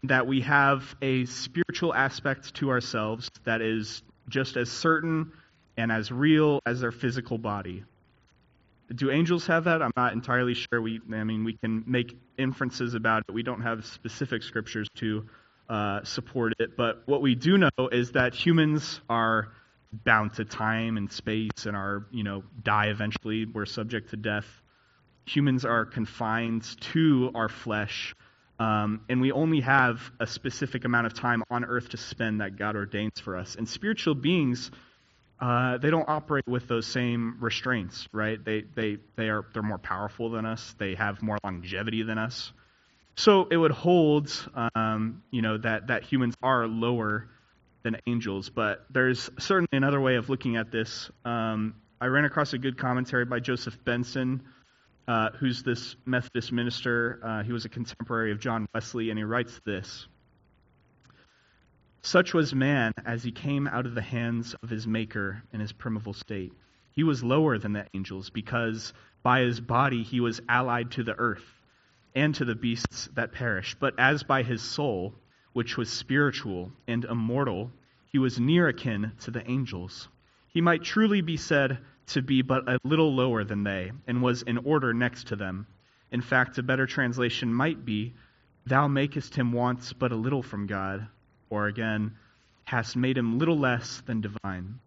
and 0.00 0.10
that 0.10 0.26
we 0.26 0.40
have 0.40 0.96
a 1.02 1.24
spiritual 1.26 1.94
aspect 1.94 2.54
to 2.54 2.70
ourselves 2.70 3.28
that 3.44 3.60
is 3.60 4.02
just 4.28 4.56
as 4.56 4.68
certain 4.70 5.30
and 5.76 5.92
as 5.92 6.10
real 6.10 6.60
as 6.66 6.80
their 6.80 6.90
physical 6.90 7.38
body. 7.38 7.84
Do 8.92 9.10
angels 9.10 9.46
have 9.46 9.64
that? 9.64 9.82
I'm 9.82 9.92
not 9.96 10.12
entirely 10.12 10.54
sure. 10.54 10.80
We, 10.82 11.00
I 11.12 11.22
mean, 11.22 11.44
we 11.44 11.54
can 11.54 11.84
make 11.86 12.16
inferences 12.36 12.94
about 12.94 13.22
it. 13.28 13.32
We 13.32 13.44
don't 13.44 13.62
have 13.62 13.86
specific 13.86 14.42
scriptures 14.42 14.88
to 14.96 15.26
uh, 15.68 16.02
support 16.02 16.54
it. 16.58 16.76
But 16.76 17.02
what 17.06 17.22
we 17.22 17.36
do 17.36 17.56
know 17.56 17.88
is 17.92 18.12
that 18.12 18.34
humans 18.34 19.00
are 19.08 19.52
bound 19.92 20.34
to 20.34 20.44
time 20.44 20.96
and 20.96 21.10
space 21.10 21.66
and 21.66 21.76
are, 21.76 22.06
you 22.10 22.24
know, 22.24 22.42
die 22.62 22.86
eventually. 22.86 23.46
We're 23.46 23.64
subject 23.64 24.10
to 24.10 24.16
death. 24.16 24.46
Humans 25.26 25.64
are 25.64 25.84
confined 25.84 26.64
to 26.92 27.30
our 27.34 27.48
flesh. 27.48 28.14
Um, 28.58 29.00
and 29.08 29.20
we 29.20 29.32
only 29.32 29.60
have 29.60 30.00
a 30.20 30.26
specific 30.26 30.84
amount 30.84 31.06
of 31.06 31.14
time 31.14 31.42
on 31.50 31.64
earth 31.64 31.90
to 31.90 31.96
spend 31.96 32.40
that 32.40 32.56
God 32.56 32.76
ordains 32.76 33.18
for 33.20 33.36
us. 33.36 33.56
And 33.56 33.68
spiritual 33.68 34.14
beings 34.14 34.70
uh, 35.40 35.78
they 35.78 35.90
don't 35.90 36.08
operate 36.08 36.46
with 36.46 36.68
those 36.68 36.86
same 36.86 37.36
restraints, 37.40 38.08
right? 38.12 38.42
They, 38.42 38.62
they, 38.74 38.98
they 39.16 39.28
are, 39.28 39.44
they're 39.52 39.62
more 39.62 39.78
powerful 39.78 40.30
than 40.30 40.46
us. 40.46 40.74
They 40.78 40.94
have 40.94 41.22
more 41.22 41.38
longevity 41.44 42.02
than 42.02 42.18
us. 42.18 42.52
So 43.16 43.46
it 43.50 43.56
would 43.56 43.72
hold, 43.72 44.30
um, 44.74 45.22
you 45.30 45.42
know, 45.42 45.58
that, 45.58 45.88
that 45.88 46.04
humans 46.04 46.34
are 46.42 46.66
lower 46.66 47.28
than 47.82 47.96
angels. 48.06 48.48
But 48.48 48.86
there's 48.90 49.28
certainly 49.38 49.68
another 49.72 50.00
way 50.00 50.16
of 50.16 50.30
looking 50.30 50.56
at 50.56 50.70
this. 50.70 51.10
Um, 51.24 51.74
I 52.00 52.06
ran 52.06 52.24
across 52.24 52.52
a 52.52 52.58
good 52.58 52.78
commentary 52.78 53.24
by 53.24 53.40
Joseph 53.40 53.76
Benson, 53.84 54.42
uh, 55.06 55.30
who's 55.38 55.62
this 55.62 55.96
Methodist 56.06 56.52
minister. 56.52 57.20
Uh, 57.22 57.42
he 57.42 57.52
was 57.52 57.64
a 57.64 57.68
contemporary 57.68 58.32
of 58.32 58.40
John 58.40 58.66
Wesley, 58.74 59.10
and 59.10 59.18
he 59.18 59.24
writes 59.24 59.60
this 59.64 60.06
Such 62.02 62.34
was 62.34 62.54
man 62.54 62.92
as 63.04 63.22
he 63.22 63.32
came 63.32 63.66
out 63.66 63.86
of 63.86 63.94
the 63.94 64.02
hands 64.02 64.54
of 64.62 64.70
his 64.70 64.86
Maker 64.86 65.42
in 65.52 65.60
his 65.60 65.72
primeval 65.72 66.14
state. 66.14 66.52
He 66.92 67.02
was 67.02 67.24
lower 67.24 67.58
than 67.58 67.72
the 67.72 67.86
angels 67.92 68.30
because 68.30 68.92
by 69.22 69.40
his 69.40 69.60
body 69.60 70.02
he 70.02 70.20
was 70.20 70.40
allied 70.48 70.92
to 70.92 71.02
the 71.02 71.18
earth 71.18 71.60
and 72.14 72.34
to 72.36 72.44
the 72.44 72.54
beasts 72.54 73.08
that 73.14 73.32
perish. 73.32 73.74
But 73.80 73.94
as 73.98 74.22
by 74.22 74.42
his 74.42 74.62
soul, 74.62 75.14
which 75.52 75.76
was 75.76 75.90
spiritual 75.90 76.72
and 76.86 77.04
immortal, 77.04 77.72
he 78.12 78.18
was 78.18 78.38
near 78.38 78.68
akin 78.68 79.12
to 79.22 79.32
the 79.32 79.48
angels. 79.50 80.08
He 80.48 80.60
might 80.60 80.84
truly 80.84 81.20
be 81.20 81.36
said 81.36 81.78
to 82.08 82.22
be 82.22 82.42
but 82.42 82.68
a 82.68 82.78
little 82.84 83.14
lower 83.14 83.44
than 83.44 83.64
they, 83.64 83.92
and 84.06 84.22
was 84.22 84.42
in 84.42 84.58
order 84.58 84.92
next 84.92 85.28
to 85.28 85.36
them. 85.36 85.66
In 86.10 86.20
fact, 86.20 86.58
a 86.58 86.62
better 86.62 86.86
translation 86.86 87.52
might 87.52 87.84
be, 87.84 88.14
Thou 88.66 88.88
makest 88.88 89.34
him 89.34 89.52
want 89.52 89.98
but 89.98 90.12
a 90.12 90.16
little 90.16 90.42
from 90.42 90.66
God, 90.66 91.06
or 91.50 91.66
again, 91.66 92.16
hast 92.64 92.96
made 92.96 93.18
him 93.18 93.38
little 93.38 93.58
less 93.58 94.02
than 94.06 94.20
divine. 94.20 94.80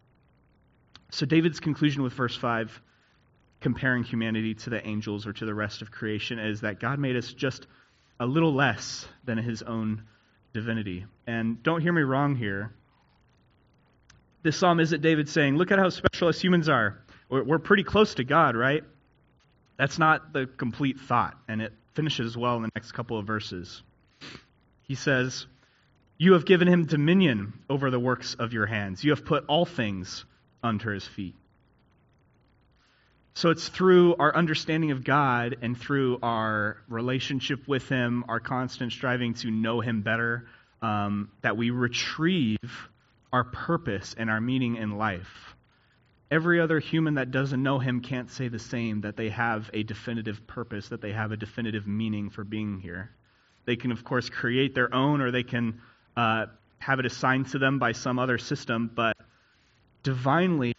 So, 1.09 1.25
David's 1.25 1.59
conclusion 1.59 2.01
with 2.03 2.13
verse 2.13 2.35
5, 2.35 2.81
comparing 3.61 4.03
humanity 4.03 4.55
to 4.55 4.69
the 4.69 4.85
angels 4.85 5.25
or 5.27 5.33
to 5.33 5.45
the 5.45 5.53
rest 5.53 5.81
of 5.81 5.91
creation, 5.91 6.39
is 6.39 6.61
that 6.61 6.79
God 6.79 6.99
made 6.99 7.15
us 7.15 7.33
just 7.33 7.67
a 8.19 8.25
little 8.25 8.53
less 8.53 9.07
than 9.25 9.37
his 9.37 9.61
own 9.61 10.03
divinity. 10.53 11.05
And 11.27 11.61
don't 11.61 11.81
hear 11.81 11.93
me 11.93 12.01
wrong 12.01 12.35
here. 12.35 12.73
This 14.43 14.57
psalm 14.57 14.79
isn't 14.79 15.01
David 15.01 15.29
saying, 15.29 15.55
Look 15.55 15.71
at 15.71 15.79
how 15.79 15.89
special 15.89 16.29
us 16.29 16.39
humans 16.39 16.67
are. 16.67 16.97
We're 17.29 17.59
pretty 17.59 17.83
close 17.83 18.15
to 18.15 18.23
God, 18.23 18.55
right? 18.55 18.83
That's 19.77 19.99
not 19.99 20.33
the 20.33 20.47
complete 20.47 20.99
thought, 20.99 21.37
and 21.47 21.61
it 21.61 21.73
finishes 21.93 22.37
well 22.37 22.55
in 22.55 22.61
the 22.63 22.69
next 22.75 22.93
couple 22.93 23.17
of 23.17 23.27
verses. 23.27 23.83
He 24.83 24.95
says, 24.95 25.45
You 26.17 26.33
have 26.33 26.45
given 26.45 26.67
him 26.67 26.85
dominion 26.85 27.53
over 27.69 27.91
the 27.91 27.99
works 27.99 28.35
of 28.35 28.53
your 28.53 28.65
hands. 28.65 29.03
You 29.03 29.11
have 29.11 29.25
put 29.25 29.45
all 29.47 29.65
things 29.65 30.23
under 30.63 30.93
his 30.93 31.05
feet. 31.05 31.35
So 33.33 33.51
it's 33.51 33.67
through 33.67 34.15
our 34.15 34.35
understanding 34.35 34.89
of 34.89 35.03
God 35.03 35.57
and 35.61 35.77
through 35.77 36.17
our 36.23 36.77
relationship 36.87 37.67
with 37.67 37.87
him, 37.87 38.25
our 38.29 38.39
constant 38.39 38.91
striving 38.91 39.35
to 39.35 39.51
know 39.51 39.79
him 39.79 40.01
better, 40.01 40.47
um, 40.81 41.29
that 41.41 41.55
we 41.55 41.69
retrieve 41.69 42.89
our 43.31 43.43
purpose 43.43 44.15
and 44.17 44.31
our 44.31 44.41
meaning 44.41 44.77
in 44.77 44.97
life. 44.97 45.46
Every 46.29 46.59
other 46.59 46.79
human 46.79 47.15
that 47.15 47.31
doesn't 47.31 47.61
know 47.61 47.79
him 47.79 48.01
can't 48.01 48.29
say 48.29 48.49
the 48.49 48.59
same, 48.59 49.01
that 49.01 49.15
they 49.15 49.29
have 49.29 49.69
a 49.73 49.83
definitive 49.83 50.45
purpose, 50.45 50.89
that 50.89 51.01
they 51.01 51.13
have 51.13 51.31
a 51.31 51.37
definitive 51.37 51.87
meaning 51.87 52.29
for 52.29 52.43
being 52.43 52.79
here. 52.79 53.11
They 53.65 53.77
can, 53.77 53.91
of 53.91 54.03
course, 54.03 54.29
create 54.29 54.75
their 54.75 54.93
own 54.93 55.21
or 55.21 55.31
they 55.31 55.43
can 55.43 55.81
uh, 56.17 56.47
have 56.79 56.99
it 56.99 57.05
assigned 57.05 57.47
to 57.49 57.59
them 57.59 57.79
by 57.79 57.93
some 57.93 58.19
other 58.19 58.37
system, 58.37 58.91
but 58.93 59.15
divinely, 60.03 60.73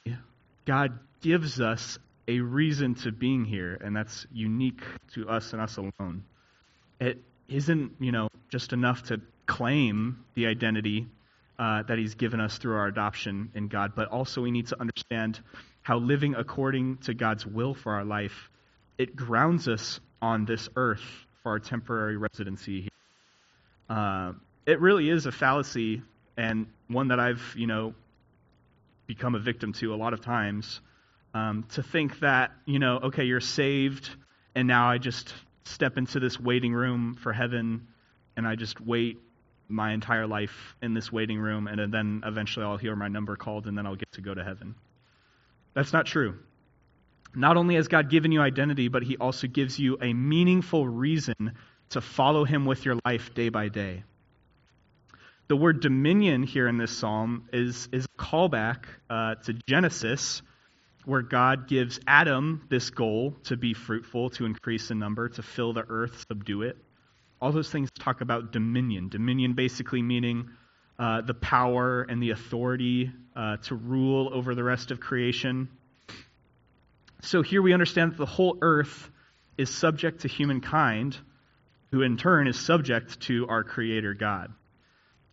God 0.66 0.98
gives 1.20 1.60
us 1.60 1.98
a 2.26 2.40
reason 2.40 2.94
to 2.96 3.12
being 3.12 3.44
here, 3.44 3.78
and 3.82 3.96
that's 3.96 4.26
unique 4.32 4.82
to 5.14 5.28
us 5.28 5.52
and 5.52 5.62
us 5.62 5.78
alone. 5.78 6.24
It 7.00 7.22
isn't, 7.48 7.92
you 8.00 8.12
know, 8.12 8.28
just 8.50 8.72
enough 8.72 9.04
to 9.04 9.20
claim 9.46 10.24
the 10.34 10.46
identity 10.46 11.08
uh, 11.58 11.82
that 11.84 11.98
He's 11.98 12.14
given 12.14 12.40
us 12.40 12.58
through 12.58 12.76
our 12.76 12.86
adoption 12.86 13.50
in 13.54 13.68
God, 13.68 13.92
but 13.94 14.08
also 14.08 14.42
we 14.42 14.50
need 14.50 14.68
to 14.68 14.80
understand 14.80 15.40
how 15.82 15.98
living 15.98 16.34
according 16.34 16.98
to 16.98 17.14
God's 17.14 17.46
will 17.46 17.74
for 17.74 17.92
our 17.92 18.04
life 18.04 18.50
it 18.98 19.14
grounds 19.14 19.68
us 19.68 20.00
on 20.20 20.44
this 20.44 20.68
earth 20.74 21.04
for 21.42 21.52
our 21.52 21.60
temporary 21.60 22.16
residency. 22.16 22.88
Uh, 23.88 24.32
it 24.66 24.80
really 24.80 25.08
is 25.08 25.24
a 25.24 25.32
fallacy, 25.32 26.02
and 26.36 26.66
one 26.88 27.08
that 27.08 27.20
I've 27.20 27.54
you 27.56 27.68
know 27.68 27.94
become 29.06 29.34
a 29.34 29.38
victim 29.38 29.72
to 29.74 29.94
a 29.94 29.96
lot 29.96 30.12
of 30.12 30.20
times. 30.20 30.80
Um, 31.32 31.64
to 31.74 31.82
think 31.82 32.20
that 32.20 32.50
you 32.66 32.80
know, 32.80 32.98
okay, 33.04 33.24
you're 33.24 33.40
saved, 33.40 34.10
and 34.54 34.66
now 34.66 34.90
I 34.90 34.98
just 34.98 35.32
step 35.64 35.96
into 35.96 36.18
this 36.18 36.40
waiting 36.40 36.74
room 36.74 37.14
for 37.14 37.32
heaven, 37.32 37.86
and 38.36 38.46
I 38.46 38.56
just 38.56 38.80
wait 38.80 39.18
my 39.68 39.92
entire 39.92 40.26
life 40.26 40.76
in 40.82 40.94
this 40.94 41.12
waiting 41.12 41.38
room, 41.38 41.66
and 41.66 41.92
then 41.92 42.22
eventually 42.24 42.64
I'll 42.64 42.76
hear 42.76 42.96
my 42.96 43.08
number 43.08 43.36
called, 43.36 43.66
and 43.66 43.76
then 43.76 43.86
I'll 43.86 43.96
get 43.96 44.10
to 44.12 44.20
go 44.20 44.34
to 44.34 44.42
heaven. 44.42 44.74
That's 45.74 45.92
not 45.92 46.06
true. 46.06 46.38
Not 47.34 47.56
only 47.56 47.74
has 47.74 47.88
God 47.88 48.10
given 48.10 48.32
you 48.32 48.40
identity, 48.40 48.88
but 48.88 49.02
He 49.02 49.16
also 49.16 49.46
gives 49.46 49.78
you 49.78 49.98
a 50.00 50.12
meaningful 50.12 50.88
reason 50.88 51.52
to 51.90 52.00
follow 52.00 52.44
Him 52.44 52.64
with 52.64 52.84
your 52.84 52.96
life 53.04 53.34
day 53.34 53.50
by 53.50 53.68
day. 53.68 54.04
The 55.48 55.56
word 55.56 55.80
dominion 55.80 56.42
here 56.42 56.68
in 56.68 56.76
this 56.76 56.96
psalm 56.96 57.48
is, 57.52 57.88
is 57.92 58.06
a 58.06 58.22
callback 58.22 58.84
uh, 59.08 59.36
to 59.44 59.54
Genesis, 59.66 60.42
where 61.04 61.22
God 61.22 61.68
gives 61.68 62.00
Adam 62.06 62.66
this 62.68 62.90
goal 62.90 63.34
to 63.44 63.56
be 63.56 63.72
fruitful, 63.72 64.30
to 64.30 64.44
increase 64.44 64.90
in 64.90 64.98
number, 64.98 65.28
to 65.30 65.42
fill 65.42 65.72
the 65.72 65.84
earth, 65.88 66.26
subdue 66.28 66.62
it. 66.62 66.76
All 67.40 67.52
those 67.52 67.70
things 67.70 67.90
talk 67.98 68.20
about 68.20 68.52
dominion. 68.52 69.08
Dominion 69.08 69.52
basically 69.52 70.02
meaning 70.02 70.50
uh, 70.98 71.20
the 71.20 71.34
power 71.34 72.02
and 72.02 72.22
the 72.22 72.30
authority 72.30 73.12
uh, 73.36 73.58
to 73.58 73.76
rule 73.76 74.30
over 74.32 74.54
the 74.54 74.64
rest 74.64 74.90
of 74.90 74.98
creation. 74.98 75.68
So 77.22 77.42
here 77.42 77.62
we 77.62 77.72
understand 77.72 78.12
that 78.12 78.18
the 78.18 78.26
whole 78.26 78.58
earth 78.60 79.10
is 79.56 79.70
subject 79.70 80.22
to 80.22 80.28
humankind, 80.28 81.16
who 81.90 82.02
in 82.02 82.16
turn 82.16 82.48
is 82.48 82.58
subject 82.58 83.20
to 83.22 83.46
our 83.48 83.64
Creator 83.64 84.14
God. 84.14 84.52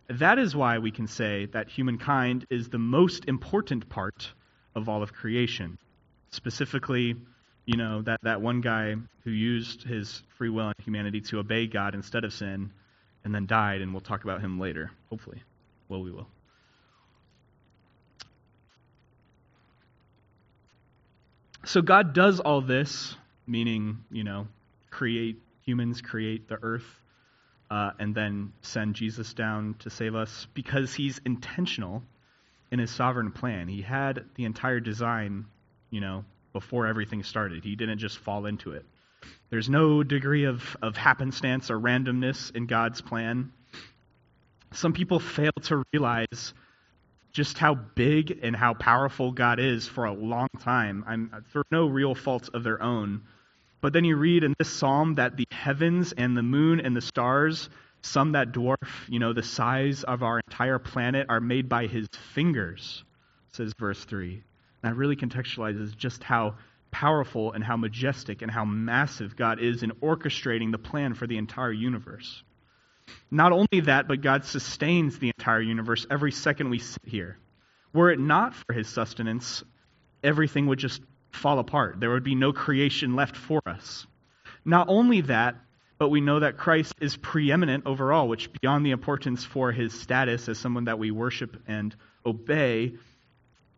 That 0.08 0.38
is 0.38 0.54
why 0.54 0.78
we 0.78 0.92
can 0.92 1.08
say 1.08 1.46
that 1.46 1.68
humankind 1.68 2.46
is 2.50 2.68
the 2.68 2.78
most 2.78 3.24
important 3.26 3.88
part 3.88 4.32
of 4.74 4.88
all 4.88 5.02
of 5.02 5.12
creation. 5.12 5.78
Specifically, 6.30 7.16
you 7.66 7.76
know, 7.76 8.02
that, 8.02 8.20
that 8.22 8.40
one 8.40 8.60
guy 8.60 8.94
who 9.24 9.30
used 9.30 9.82
his 9.82 10.22
free 10.38 10.48
will 10.48 10.66
and 10.66 10.74
humanity 10.84 11.20
to 11.20 11.40
obey 11.40 11.66
God 11.66 11.94
instead 11.94 12.24
of 12.24 12.32
sin 12.32 12.70
and 13.24 13.34
then 13.34 13.46
died, 13.46 13.82
and 13.82 13.92
we'll 13.92 14.00
talk 14.00 14.22
about 14.22 14.40
him 14.40 14.60
later, 14.60 14.90
hopefully. 15.10 15.42
Well, 15.88 16.02
we 16.02 16.12
will. 16.12 16.28
So 21.64 21.82
God 21.82 22.14
does 22.14 22.38
all 22.38 22.60
this, 22.60 23.16
meaning, 23.48 23.98
you 24.12 24.22
know, 24.22 24.46
create 24.90 25.42
humans, 25.64 26.00
create 26.00 26.48
the 26.48 26.58
earth, 26.62 26.86
uh, 27.68 27.90
and 27.98 28.14
then 28.14 28.52
send 28.62 28.94
Jesus 28.94 29.34
down 29.34 29.74
to 29.80 29.90
save 29.90 30.14
us 30.14 30.46
because 30.54 30.94
he's 30.94 31.20
intentional 31.26 32.04
in 32.70 32.78
his 32.78 32.92
sovereign 32.92 33.32
plan. 33.32 33.66
He 33.66 33.82
had 33.82 34.24
the 34.36 34.44
entire 34.44 34.78
design, 34.78 35.46
you 35.90 36.00
know, 36.00 36.24
before 36.56 36.86
everything 36.86 37.22
started. 37.22 37.64
He 37.64 37.76
didn't 37.76 37.98
just 37.98 38.16
fall 38.16 38.46
into 38.46 38.72
it. 38.72 38.86
There's 39.50 39.68
no 39.68 40.02
degree 40.02 40.44
of, 40.44 40.74
of 40.80 40.96
happenstance 40.96 41.70
or 41.70 41.78
randomness 41.78 42.56
in 42.56 42.64
God's 42.64 43.02
plan. 43.02 43.52
Some 44.72 44.94
people 44.94 45.20
fail 45.20 45.52
to 45.64 45.84
realize 45.92 46.54
just 47.32 47.58
how 47.58 47.74
big 47.74 48.40
and 48.42 48.56
how 48.56 48.72
powerful 48.72 49.32
God 49.32 49.60
is 49.60 49.86
for 49.86 50.06
a 50.06 50.14
long 50.14 50.48
time. 50.60 51.04
I'm, 51.06 51.44
for 51.48 51.62
no 51.70 51.88
real 51.88 52.14
fault 52.14 52.48
of 52.54 52.64
their 52.64 52.82
own. 52.82 53.24
But 53.82 53.92
then 53.92 54.04
you 54.06 54.16
read 54.16 54.42
in 54.42 54.54
this 54.58 54.70
psalm 54.70 55.16
that 55.16 55.36
the 55.36 55.46
heavens 55.50 56.12
and 56.12 56.34
the 56.34 56.42
moon 56.42 56.80
and 56.80 56.96
the 56.96 57.02
stars, 57.02 57.68
some 58.00 58.32
that 58.32 58.52
dwarf, 58.52 58.88
you 59.08 59.18
know, 59.18 59.34
the 59.34 59.42
size 59.42 60.04
of 60.04 60.22
our 60.22 60.40
entire 60.48 60.78
planet, 60.78 61.26
are 61.28 61.40
made 61.40 61.68
by 61.68 61.86
his 61.86 62.08
fingers, 62.32 63.04
says 63.52 63.74
verse 63.78 64.02
3. 64.06 64.42
That 64.86 64.94
really 64.94 65.16
contextualizes 65.16 65.96
just 65.96 66.22
how 66.22 66.58
powerful 66.92 67.50
and 67.50 67.64
how 67.64 67.76
majestic 67.76 68.40
and 68.40 68.48
how 68.48 68.64
massive 68.64 69.34
God 69.34 69.58
is 69.58 69.82
in 69.82 69.90
orchestrating 70.00 70.70
the 70.70 70.78
plan 70.78 71.14
for 71.14 71.26
the 71.26 71.38
entire 71.38 71.72
universe. 71.72 72.44
Not 73.28 73.50
only 73.50 73.80
that, 73.86 74.06
but 74.06 74.20
God 74.20 74.44
sustains 74.44 75.18
the 75.18 75.32
entire 75.36 75.60
universe 75.60 76.06
every 76.08 76.30
second 76.30 76.70
we 76.70 76.78
sit 76.78 77.02
here. 77.04 77.36
Were 77.92 78.12
it 78.12 78.20
not 78.20 78.54
for 78.54 78.72
his 78.72 78.86
sustenance, 78.86 79.64
everything 80.22 80.68
would 80.68 80.78
just 80.78 81.02
fall 81.32 81.58
apart. 81.58 81.98
There 81.98 82.10
would 82.10 82.22
be 82.22 82.36
no 82.36 82.52
creation 82.52 83.16
left 83.16 83.36
for 83.36 83.60
us. 83.66 84.06
Not 84.64 84.88
only 84.88 85.22
that, 85.22 85.56
but 85.98 86.10
we 86.10 86.20
know 86.20 86.38
that 86.38 86.58
Christ 86.58 86.94
is 87.00 87.16
preeminent 87.16 87.86
over 87.86 88.12
all, 88.12 88.28
which 88.28 88.52
beyond 88.60 88.86
the 88.86 88.92
importance 88.92 89.44
for 89.44 89.72
his 89.72 90.00
status 90.00 90.48
as 90.48 90.60
someone 90.60 90.84
that 90.84 91.00
we 91.00 91.10
worship 91.10 91.60
and 91.66 91.92
obey, 92.24 92.94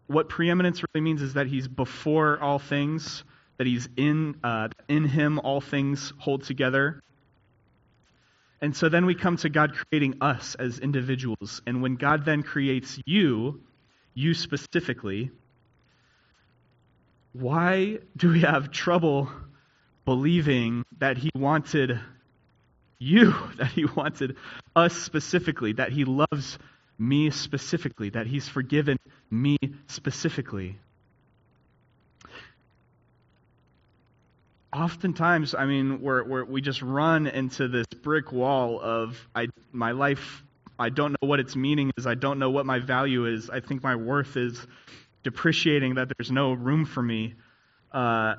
what 0.08 0.28
preeminence 0.28 0.82
really 0.82 1.04
means 1.04 1.22
is 1.22 1.34
that 1.34 1.46
he's 1.46 1.68
before 1.68 2.40
all 2.40 2.58
things, 2.58 3.22
that 3.58 3.66
he's 3.66 3.88
in, 3.96 4.36
uh, 4.42 4.68
in 4.88 5.04
him 5.04 5.38
all 5.38 5.60
things 5.60 6.12
hold 6.18 6.42
together. 6.44 7.00
And 8.60 8.76
so 8.76 8.88
then 8.88 9.06
we 9.06 9.14
come 9.14 9.36
to 9.38 9.48
God 9.48 9.72
creating 9.74 10.16
us 10.20 10.56
as 10.56 10.80
individuals. 10.80 11.62
And 11.66 11.80
when 11.82 11.94
God 11.94 12.24
then 12.24 12.42
creates 12.42 12.98
you, 13.06 13.60
you 14.14 14.34
specifically, 14.34 15.30
why 17.32 17.98
do 18.16 18.30
we 18.30 18.40
have 18.40 18.72
trouble 18.72 19.30
believing 20.04 20.84
that 20.98 21.18
He 21.18 21.30
wanted 21.36 22.00
you, 22.98 23.34
that 23.58 23.70
He 23.70 23.84
wanted 23.84 24.36
us 24.74 24.96
specifically, 24.96 25.74
that 25.74 25.92
He 25.92 26.04
loves 26.04 26.58
me 26.98 27.30
specifically, 27.30 28.10
that 28.10 28.26
He's 28.26 28.48
forgiven 28.48 28.98
me 29.30 29.56
specifically? 29.86 30.78
oftentimes, 34.72 35.54
I 35.54 35.66
mean, 35.66 36.00
we're, 36.00 36.24
we're, 36.24 36.44
we 36.44 36.60
just 36.60 36.82
run 36.82 37.26
into 37.26 37.68
this 37.68 37.86
brick 38.02 38.32
wall 38.32 38.80
of 38.80 39.18
I, 39.34 39.48
my 39.72 39.92
life. 39.92 40.44
I 40.78 40.90
don't 40.90 41.12
know 41.12 41.28
what 41.28 41.40
its 41.40 41.56
meaning 41.56 41.90
is. 41.96 42.06
I 42.06 42.14
don't 42.14 42.38
know 42.38 42.50
what 42.50 42.66
my 42.66 42.78
value 42.78 43.26
is. 43.26 43.50
I 43.50 43.60
think 43.60 43.82
my 43.82 43.96
worth 43.96 44.36
is 44.36 44.64
depreciating. 45.24 45.94
That 45.94 46.12
there's 46.16 46.30
no 46.30 46.52
room 46.52 46.84
for 46.84 47.02
me. 47.02 47.34
Uh, 47.92 48.34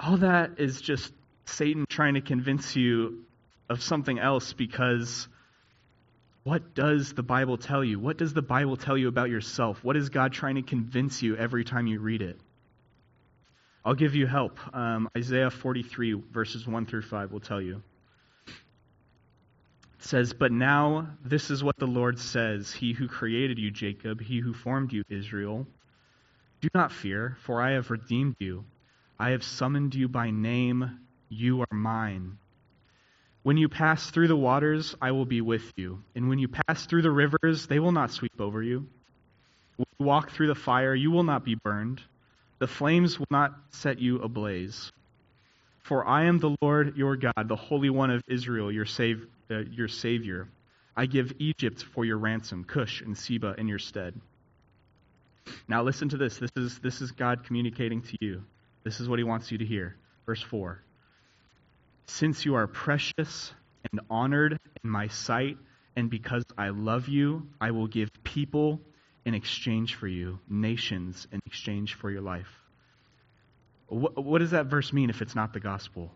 all 0.00 0.16
that 0.18 0.52
is 0.58 0.80
just 0.80 1.12
Satan 1.44 1.84
trying 1.88 2.14
to 2.14 2.20
convince 2.20 2.74
you 2.74 3.24
of 3.68 3.82
something 3.82 4.18
else 4.18 4.52
because 4.52 5.28
what 6.44 6.74
does 6.74 7.12
the 7.12 7.22
Bible 7.22 7.56
tell 7.56 7.84
you? 7.84 8.00
What 8.00 8.18
does 8.18 8.34
the 8.34 8.42
Bible 8.42 8.76
tell 8.76 8.98
you 8.98 9.08
about 9.08 9.30
yourself? 9.30 9.82
What 9.84 9.96
is 9.96 10.08
God 10.08 10.32
trying 10.32 10.56
to 10.56 10.62
convince 10.62 11.22
you 11.22 11.36
every 11.36 11.64
time 11.64 11.86
you 11.86 12.00
read 12.00 12.20
it? 12.20 12.40
I'll 13.84 13.94
give 13.94 14.14
you 14.14 14.26
help. 14.26 14.58
Um, 14.74 15.08
Isaiah 15.16 15.50
43, 15.50 16.14
verses 16.32 16.66
1 16.66 16.86
through 16.86 17.02
5 17.02 17.32
will 17.32 17.40
tell 17.40 17.60
you. 17.60 17.82
It 18.46 20.04
says, 20.04 20.32
But 20.32 20.52
now 20.52 21.08
this 21.24 21.50
is 21.50 21.62
what 21.62 21.76
the 21.78 21.86
Lord 21.86 22.18
says 22.18 22.72
He 22.72 22.92
who 22.92 23.06
created 23.08 23.58
you, 23.58 23.70
Jacob, 23.70 24.20
he 24.20 24.40
who 24.40 24.52
formed 24.52 24.92
you, 24.92 25.04
Israel. 25.08 25.66
Do 26.60 26.68
not 26.74 26.92
fear, 26.92 27.36
for 27.42 27.60
I 27.60 27.72
have 27.72 27.90
redeemed 27.90 28.36
you. 28.38 28.64
I 29.18 29.30
have 29.30 29.44
summoned 29.44 29.94
you 29.94 30.08
by 30.08 30.30
name. 30.30 30.98
You 31.28 31.60
are 31.60 31.74
mine. 31.76 32.38
When 33.42 33.56
you 33.56 33.68
pass 33.68 34.10
through 34.10 34.28
the 34.28 34.36
waters, 34.36 34.94
I 35.02 35.10
will 35.12 35.24
be 35.24 35.40
with 35.40 35.72
you. 35.76 36.02
And 36.14 36.28
when 36.28 36.38
you 36.38 36.48
pass 36.48 36.86
through 36.86 37.02
the 37.02 37.10
rivers, 37.10 37.66
they 37.66 37.80
will 37.80 37.92
not 37.92 38.12
sweep 38.12 38.40
over 38.40 38.62
you. 38.62 38.86
When 39.76 39.86
you 39.98 40.06
walk 40.06 40.30
through 40.30 40.48
the 40.48 40.54
fire, 40.54 40.94
you 40.94 41.10
will 41.10 41.24
not 41.24 41.44
be 41.44 41.56
burned 41.56 42.02
the 42.62 42.68
flames 42.68 43.18
will 43.18 43.26
not 43.28 43.58
set 43.70 43.98
you 43.98 44.20
ablaze. 44.20 44.92
For 45.80 46.06
I 46.06 46.26
am 46.26 46.38
the 46.38 46.54
Lord 46.62 46.96
your 46.96 47.16
God, 47.16 47.48
the 47.48 47.56
Holy 47.56 47.90
One 47.90 48.12
of 48.12 48.22
Israel, 48.28 48.70
your, 48.70 48.86
save, 48.86 49.26
uh, 49.50 49.62
your 49.72 49.88
Savior. 49.88 50.46
I 50.96 51.06
give 51.06 51.32
Egypt 51.40 51.82
for 51.82 52.04
your 52.04 52.18
ransom, 52.18 52.62
Cush 52.62 53.00
and 53.00 53.18
Seba 53.18 53.56
in 53.58 53.66
your 53.66 53.80
stead. 53.80 54.14
Now 55.66 55.82
listen 55.82 56.08
to 56.10 56.16
this. 56.16 56.38
This 56.38 56.52
is, 56.54 56.78
this 56.78 57.00
is 57.00 57.10
God 57.10 57.42
communicating 57.42 58.00
to 58.02 58.16
you. 58.20 58.44
This 58.84 59.00
is 59.00 59.08
what 59.08 59.18
he 59.18 59.24
wants 59.24 59.50
you 59.50 59.58
to 59.58 59.64
hear. 59.64 59.96
Verse 60.24 60.40
4 60.40 60.80
Since 62.06 62.44
you 62.44 62.54
are 62.54 62.66
precious 62.66 63.52
and 63.90 64.00
honored 64.10 64.58
in 64.82 64.90
my 64.90 65.08
sight, 65.08 65.56
and 65.96 66.10
because 66.10 66.44
I 66.56 66.68
love 66.68 67.08
you, 67.08 67.48
I 67.60 67.70
will 67.70 67.86
give 67.86 68.10
people 68.24 68.80
in 69.24 69.34
exchange 69.34 69.94
for 69.94 70.08
you, 70.08 70.38
nations 70.48 71.26
in 71.32 71.40
exchange 71.46 71.94
for 71.94 72.10
your 72.10 72.22
life. 72.22 72.48
What, 73.88 74.24
what, 74.24 74.38
does 74.38 74.52
that 74.52 74.66
verse 74.66 74.92
mean 74.92 75.10
if 75.10 75.22
it's 75.22 75.34
not 75.34 75.52
the 75.52 75.60
gospel? 75.60 76.10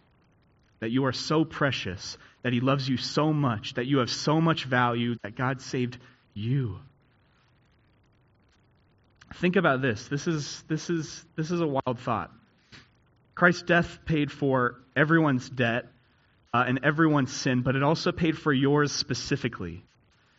That 0.81 0.91
you 0.91 1.05
are 1.05 1.13
so 1.13 1.45
precious, 1.45 2.19
that 2.43 2.53
He 2.53 2.61
loves 2.61 2.89
you 2.89 2.97
so 2.97 3.33
much, 3.33 3.75
that 3.75 3.87
you 3.87 3.99
have 3.99 4.11
so 4.11 4.41
much 4.41 4.65
value, 4.65 5.17
that 5.23 5.37
God 5.37 5.61
saved 5.61 5.99
you. 6.35 6.79
Think 9.35 9.57
about 9.57 9.83
this. 9.83 10.09
This 10.09 10.27
is, 10.27 10.65
this 10.69 10.89
is, 10.89 11.25
this 11.37 11.51
is 11.51 11.61
a 11.61 11.67
wild 11.67 11.99
thought. 11.99 12.33
Christ's 13.37 13.63
death 13.63 13.99
paid 14.07 14.33
for 14.33 14.81
everyone's 14.97 15.49
debt 15.49 15.85
uh, 16.55 16.65
and 16.67 16.81
everyone's 16.83 17.33
sin, 17.33 17.61
but 17.61 17.77
it 17.77 17.83
also 17.83 18.11
paid 18.11 18.37
for 18.39 18.53
yours 18.53 18.91
specifically. 18.91 19.85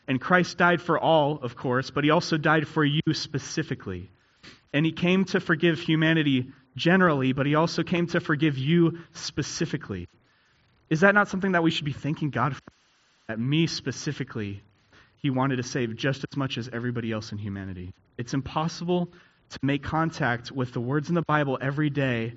And 0.07 0.19
Christ 0.19 0.57
died 0.57 0.81
for 0.81 0.99
all, 0.99 1.39
of 1.43 1.55
course, 1.55 1.91
but 1.91 2.03
he 2.03 2.09
also 2.09 2.37
died 2.37 2.67
for 2.67 2.83
you 2.83 3.01
specifically. 3.13 4.09
And 4.73 4.83
he 4.83 4.91
came 4.91 5.25
to 5.25 5.39
forgive 5.39 5.79
humanity 5.79 6.51
generally, 6.75 7.33
but 7.33 7.45
he 7.45 7.53
also 7.53 7.83
came 7.83 8.07
to 8.07 8.19
forgive 8.19 8.57
you 8.57 8.97
specifically. 9.13 10.07
Is 10.89 11.01
that 11.01 11.13
not 11.13 11.27
something 11.27 11.51
that 11.51 11.61
we 11.61 11.69
should 11.69 11.85
be 11.85 11.93
thanking 11.93 12.31
God 12.31 12.55
for? 12.55 12.61
That 13.27 13.39
me 13.39 13.67
specifically, 13.67 14.63
he 15.21 15.29
wanted 15.29 15.57
to 15.57 15.63
save 15.63 15.95
just 15.95 16.25
as 16.31 16.35
much 16.35 16.57
as 16.57 16.67
everybody 16.73 17.11
else 17.11 17.31
in 17.31 17.37
humanity. 17.37 17.93
It's 18.17 18.33
impossible 18.33 19.09
to 19.51 19.59
make 19.61 19.83
contact 19.83 20.51
with 20.51 20.73
the 20.73 20.81
words 20.81 21.09
in 21.09 21.15
the 21.15 21.23
Bible 21.27 21.59
every 21.61 21.91
day 21.91 22.33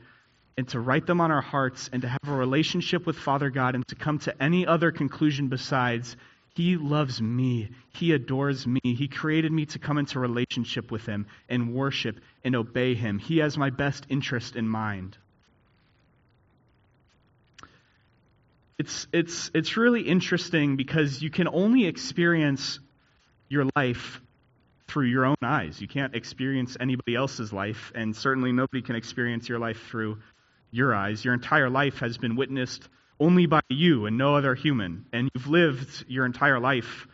and 0.57 0.69
to 0.69 0.81
write 0.81 1.07
them 1.07 1.21
on 1.21 1.31
our 1.31 1.41
hearts 1.41 1.89
and 1.93 2.03
to 2.03 2.09
have 2.09 2.29
a 2.29 2.33
relationship 2.33 3.07
with 3.07 3.17
Father 3.17 3.51
God 3.51 3.75
and 3.75 3.87
to 3.89 3.95
come 3.95 4.19
to 4.21 4.43
any 4.43 4.67
other 4.67 4.93
conclusion 4.93 5.49
besides 5.49 6.17
he 6.55 6.77
loves 6.77 7.23
me. 7.23 7.71
He 7.95 8.13
adores 8.13 8.67
me. 8.67 8.81
He 8.83 9.09
created 9.09 9.53
me 9.53 9.67
to 9.67 9.79
come 9.79 9.99
into 9.99 10.19
relationship 10.19 10.91
with 10.91 11.07
Him 11.07 11.27
and 11.49 11.75
worship 11.75 12.19
and 12.45 12.57
obey 12.57 12.95
Him. 12.95 13.19
He 13.19 13.39
has 13.39 13.57
my 13.57 13.71
best 13.71 14.05
interest 14.09 14.57
in 14.57 14.69
mind. 14.69 15.17
It's, 18.79 19.07
it's, 19.13 19.51
it's 19.55 19.77
really 19.77 20.03
interesting 20.03 20.77
because 20.77 21.23
you 21.23 21.31
can 21.31 21.49
only 21.49 21.87
experience 21.87 22.81
your 23.49 23.67
life 23.77 24.21
through 24.89 25.07
your 25.07 25.27
own 25.27 25.37
eyes. 25.43 25.81
You 25.81 25.87
can't 25.87 26.17
experience 26.17 26.77
anybody 26.81 27.15
else's 27.15 27.53
life, 27.53 27.93
and 27.95 28.17
certainly 28.17 28.53
nobody 28.53 28.83
can 28.83 28.97
experience 28.97 29.49
your 29.49 29.59
life 29.59 29.81
through 29.89 30.19
your 30.71 30.95
eyes. 30.95 31.25
Your 31.25 31.35
entire 31.35 31.71
life 31.71 31.99
has 31.99 32.19
been 32.19 32.37
witnessed 32.37 32.89
only 33.19 33.47
by 33.47 33.61
you 33.69 34.07
and 34.07 34.17
no 34.17 34.37
other 34.37 34.55
human. 34.55 35.07
And 35.13 35.31
you've 35.35 35.47
lived 35.47 36.05
your 36.09 36.25
entire 36.25 36.59
life 36.59 37.07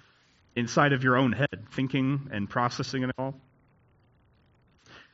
inside 0.55 0.93
of 0.93 1.05
your 1.05 1.17
own 1.17 1.33
head, 1.33 1.67
thinking 1.73 2.29
and 2.33 2.49
processing 2.49 3.03
it 3.03 3.11
all. 3.19 3.35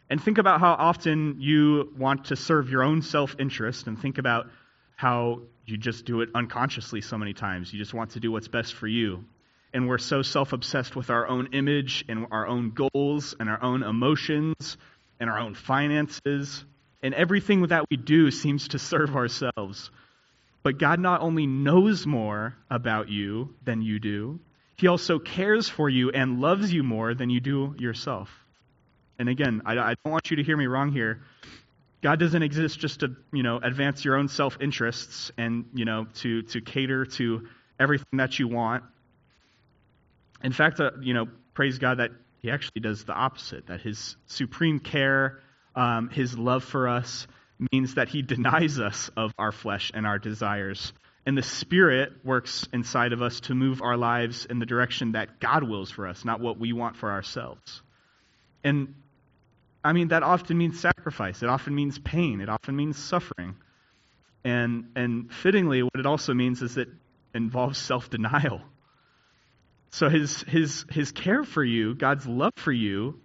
And 0.09 0.23
think 0.23 0.39
about 0.39 0.61
how 0.61 0.73
often 0.73 1.41
you 1.41 1.93
want 1.97 2.27
to 2.27 2.37
serve 2.37 2.69
your 2.69 2.83
own 2.83 3.01
self 3.01 3.35
interest, 3.39 3.87
and 3.87 3.99
think 3.99 4.19
about 4.19 4.49
how 4.95 5.41
you 5.65 5.79
just 5.79 6.05
do 6.05 6.21
it 6.21 6.29
unconsciously 6.35 7.01
so 7.01 7.17
many 7.17 7.33
times. 7.33 7.73
You 7.73 7.79
just 7.79 7.95
want 7.95 8.11
to 8.11 8.21
do 8.21 8.31
what's 8.31 8.49
best 8.49 8.75
for 8.75 8.87
you. 8.87 9.25
And 9.73 9.89
we're 9.89 9.99
so 9.99 10.21
self 10.23 10.53
obsessed 10.53 10.95
with 10.95 11.09
our 11.09 11.27
own 11.27 11.49
image 11.53 12.05
and 12.09 12.27
our 12.31 12.47
own 12.47 12.73
goals 12.73 13.35
and 13.41 13.49
our 13.49 13.63
own 13.63 13.83
emotions 13.83 14.77
and 15.19 15.31
our 15.31 15.39
own 15.39 15.55
finances. 15.55 16.65
And 17.03 17.15
everything 17.15 17.67
that 17.67 17.85
we 17.91 17.97
do 17.97 18.31
seems 18.31 18.69
to 18.69 18.79
serve 18.79 19.17
ourselves. 19.17 19.91
But 20.63 20.79
God 20.79 21.01
not 21.01 21.21
only 21.21 21.47
knows 21.47 22.07
more 22.07 22.55
about 22.71 23.09
you 23.09 23.55
than 23.65 23.83
you 23.83 23.99
do, 23.99 24.39
He 24.77 24.87
also 24.87 25.19
cares 25.19 25.69
for 25.69 25.89
you 25.89 26.11
and 26.11 26.41
loves 26.41 26.73
you 26.73 26.83
more 26.85 27.15
than 27.15 27.31
you 27.31 27.41
do 27.41 27.75
yourself. 27.79 28.31
And 29.19 29.29
again, 29.29 29.63
I, 29.65 29.79
I 29.79 29.95
don't 30.05 30.13
want 30.13 30.31
you 30.31 30.37
to 30.37 30.43
hear 30.43 30.57
me 30.57 30.67
wrong 30.67 30.93
here. 30.93 31.23
God 32.03 32.19
doesn't 32.19 32.43
exist 32.43 32.81
just 32.81 33.01
to, 33.01 33.15
you 33.33 33.43
know, 33.43 33.59
advance 33.63 34.05
your 34.05 34.17
own 34.17 34.29
self-interests 34.29 35.31
and, 35.39 35.67
you 35.75 35.85
know, 35.85 36.07
to, 36.15 36.43
to 36.43 36.61
cater 36.61 37.07
to 37.07 37.47
everything 37.79 38.19
that 38.19 38.39
you 38.39 38.49
want. 38.49 38.85
In 40.43 40.53
fact, 40.53 40.81
uh, 40.81 40.91
you 41.01 41.15
know, 41.15 41.27
praise 41.55 41.79
God 41.79 41.99
that 41.99 42.11
He 42.41 42.51
actually 42.51 42.81
does 42.81 43.05
the 43.05 43.13
opposite, 43.13 43.67
that 43.67 43.81
His 43.81 44.17
supreme 44.27 44.81
care, 44.81 45.41
um, 45.75 46.09
His 46.11 46.37
love 46.37 46.65
for 46.65 46.89
us, 46.89 47.27
means 47.71 47.95
that 47.95 48.09
he 48.09 48.23
denies 48.23 48.79
us 48.79 49.11
of 49.17 49.33
our 49.39 49.53
flesh 49.53 49.93
and 49.95 50.07
our 50.07 50.19
desires. 50.19 50.93
And 51.25 51.39
the 51.39 51.43
Spirit 51.43 52.13
works 52.25 52.67
inside 52.73 53.13
of 53.13 53.23
us 53.23 53.41
to 53.41 53.55
move 53.55 53.83
our 53.83 53.97
lives 53.97 54.45
in 54.47 54.59
the 54.59 54.67
direction 54.67 55.13
that 55.13 55.39
God 55.39 55.63
wills 55.63 55.91
for 55.91 56.09
us, 56.09 56.25
not 56.25 56.41
what 56.41 56.59
we 56.59 56.73
want 56.73 56.97
for 56.97 57.11
ourselves. 57.13 57.83
And 58.65 58.95
I 59.85 59.93
mean, 59.93 60.09
that 60.09 60.23
often 60.23 60.59
means 60.59 60.81
sacrifice. 60.81 61.43
It 61.43 61.49
often 61.49 61.75
means 61.75 61.99
pain. 61.99 62.41
It 62.41 62.49
often 62.49 62.75
means 62.75 62.97
suffering. 62.97 63.57
And, 64.45 64.91
and 64.97 65.33
fittingly, 65.33 65.83
what 65.83 65.97
it 65.97 66.07
also 66.07 66.35
means 66.35 66.63
is 66.63 66.77
it 66.77 66.89
involves 67.35 67.79
self 67.79 68.11
denial. 68.11 68.61
So 69.91 70.09
his, 70.09 70.43
his, 70.43 70.87
his 70.91 71.13
care 71.13 71.45
for 71.45 71.63
you, 71.63 71.95
God's 71.95 72.27
love 72.27 72.53
for 72.57 72.73
you, 72.73 73.21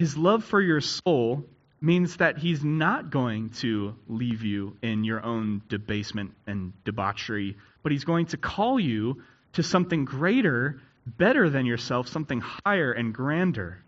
his 0.00 0.16
love 0.16 0.42
for 0.42 0.62
your 0.62 0.80
soul 0.80 1.44
means 1.78 2.16
that 2.16 2.38
he's 2.38 2.64
not 2.64 3.10
going 3.10 3.50
to 3.50 3.94
leave 4.08 4.42
you 4.42 4.74
in 4.80 5.04
your 5.04 5.22
own 5.22 5.60
debasement 5.68 6.32
and 6.46 6.72
debauchery, 6.84 7.58
but 7.82 7.92
he's 7.92 8.04
going 8.04 8.24
to 8.24 8.38
call 8.38 8.80
you 8.80 9.22
to 9.52 9.62
something 9.62 10.06
greater, 10.06 10.80
better 11.04 11.50
than 11.50 11.66
yourself, 11.66 12.08
something 12.08 12.40
higher 12.64 12.92
and 12.92 13.12
grander. 13.12 13.84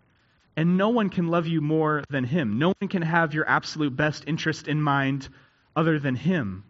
And 0.55 0.77
no 0.77 0.89
one 0.89 1.09
can 1.09 1.29
love 1.29 1.47
you 1.47 1.61
more 1.61 2.03
than 2.11 2.25
him. 2.25 2.59
No 2.59 2.75
one 2.79 2.89
can 2.89 3.01
have 3.01 3.33
your 3.33 3.49
absolute 3.49 3.95
best 3.95 4.25
interest 4.27 4.67
in 4.67 4.79
mind 4.79 5.27
other 5.75 5.97
than 5.97 6.13
him. 6.15 6.63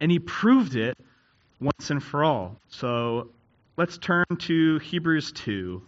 And 0.00 0.10
he 0.10 0.18
proved 0.18 0.76
it 0.76 0.96
once 1.60 1.90
and 1.90 2.02
for 2.02 2.24
all. 2.24 2.56
So 2.68 3.28
let's 3.76 3.98
turn 3.98 4.24
to 4.38 4.78
Hebrews 4.78 5.32
2, 5.32 5.82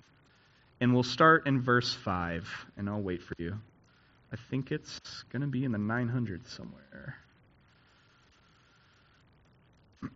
and 0.83 0.93
we'll 0.93 1.05
start 1.05 1.47
in 1.47 1.63
verse 1.63 1.95
5, 1.95 2.45
and 2.77 2.91
I'll 2.91 3.01
wait 3.01 3.23
for 3.23 3.37
you. 3.39 3.55
I 4.33 4.37
think 4.51 4.73
it's 4.73 4.99
going 5.31 5.43
to 5.43 5.47
be 5.47 5.63
in 5.65 5.71
the 5.71 5.79
900s 5.79 6.49
somewhere. 6.49 7.17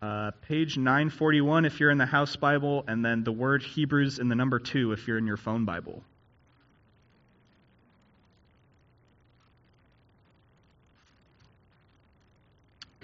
Uh, 0.00 0.30
page 0.42 0.76
941 0.76 1.64
if 1.64 1.80
you're 1.80 1.90
in 1.90 1.98
the 1.98 2.06
house 2.06 2.36
Bible, 2.36 2.84
and 2.86 3.04
then 3.04 3.24
the 3.24 3.32
word 3.32 3.64
Hebrews 3.64 4.20
in 4.20 4.28
the 4.28 4.36
number 4.36 4.60
2 4.60 4.92
if 4.92 5.08
you're 5.08 5.18
in 5.18 5.26
your 5.26 5.36
phone 5.36 5.64
Bible. 5.64 6.04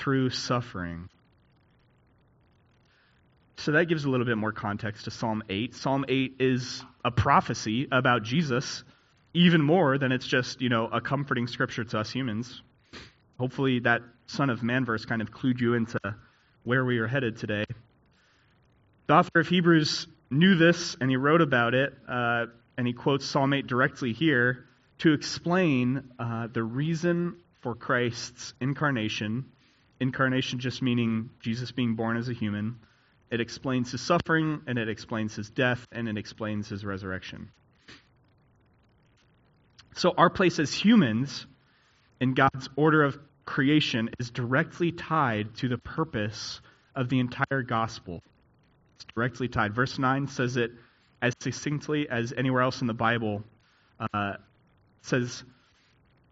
through 0.00 0.30
suffering. 0.30 1.08
So 3.56 3.72
that 3.72 3.84
gives 3.84 4.06
a 4.06 4.10
little 4.10 4.24
bit 4.24 4.38
more 4.38 4.52
context 4.52 5.04
to 5.04 5.10
Psalm 5.10 5.42
8. 5.50 5.74
Psalm 5.74 6.06
8 6.08 6.36
is 6.40 6.82
a 7.04 7.10
prophecy 7.10 7.86
about 7.92 8.22
Jesus, 8.22 8.82
even 9.34 9.60
more 9.60 9.98
than 9.98 10.12
it's 10.12 10.26
just, 10.26 10.62
you 10.62 10.70
know, 10.70 10.86
a 10.86 11.02
comforting 11.02 11.46
scripture 11.46 11.84
to 11.84 11.98
us 11.98 12.10
humans. 12.10 12.62
Hopefully 13.38 13.80
that 13.80 14.00
Son 14.26 14.48
of 14.48 14.62
Man 14.62 14.86
verse 14.86 15.04
kind 15.04 15.20
of 15.20 15.30
clued 15.30 15.60
you 15.60 15.74
into 15.74 15.98
where 16.64 16.84
we 16.84 16.98
are 16.98 17.06
headed 17.06 17.36
today. 17.36 17.66
The 19.06 19.14
author 19.14 19.40
of 19.40 19.48
Hebrews 19.48 20.06
knew 20.30 20.54
this 20.54 20.96
and 20.98 21.10
he 21.10 21.16
wrote 21.16 21.42
about 21.42 21.74
it, 21.74 21.92
uh, 22.08 22.46
and 22.78 22.86
he 22.86 22.94
quotes 22.94 23.26
Psalm 23.26 23.52
8 23.52 23.66
directly 23.66 24.14
here 24.14 24.64
to 24.98 25.12
explain 25.12 26.10
uh, 26.18 26.46
the 26.50 26.62
reason 26.62 27.36
for 27.60 27.74
Christ's 27.74 28.54
incarnation. 28.60 29.44
Incarnation 30.00 30.58
just 30.58 30.82
meaning 30.82 31.30
Jesus 31.40 31.72
being 31.72 31.94
born 31.94 32.16
as 32.16 32.28
a 32.28 32.32
human. 32.32 32.76
It 33.30 33.40
explains 33.40 33.92
his 33.92 34.00
suffering, 34.00 34.62
and 34.66 34.78
it 34.78 34.88
explains 34.88 35.36
his 35.36 35.50
death, 35.50 35.86
and 35.92 36.08
it 36.08 36.16
explains 36.16 36.68
his 36.68 36.84
resurrection. 36.84 37.50
So, 39.94 40.14
our 40.16 40.30
place 40.30 40.58
as 40.58 40.72
humans 40.72 41.46
in 42.20 42.34
God's 42.34 42.68
order 42.76 43.02
of 43.02 43.18
creation 43.44 44.10
is 44.18 44.30
directly 44.30 44.92
tied 44.92 45.54
to 45.56 45.68
the 45.68 45.78
purpose 45.78 46.60
of 46.94 47.08
the 47.08 47.18
entire 47.18 47.62
gospel. 47.62 48.22
It's 48.96 49.06
directly 49.14 49.48
tied. 49.48 49.74
Verse 49.74 49.98
9 49.98 50.28
says 50.28 50.56
it 50.56 50.72
as 51.22 51.34
succinctly 51.40 52.08
as 52.08 52.32
anywhere 52.36 52.62
else 52.62 52.80
in 52.80 52.86
the 52.86 52.94
Bible. 52.94 53.42
Uh, 54.14 54.34
says, 55.02 55.44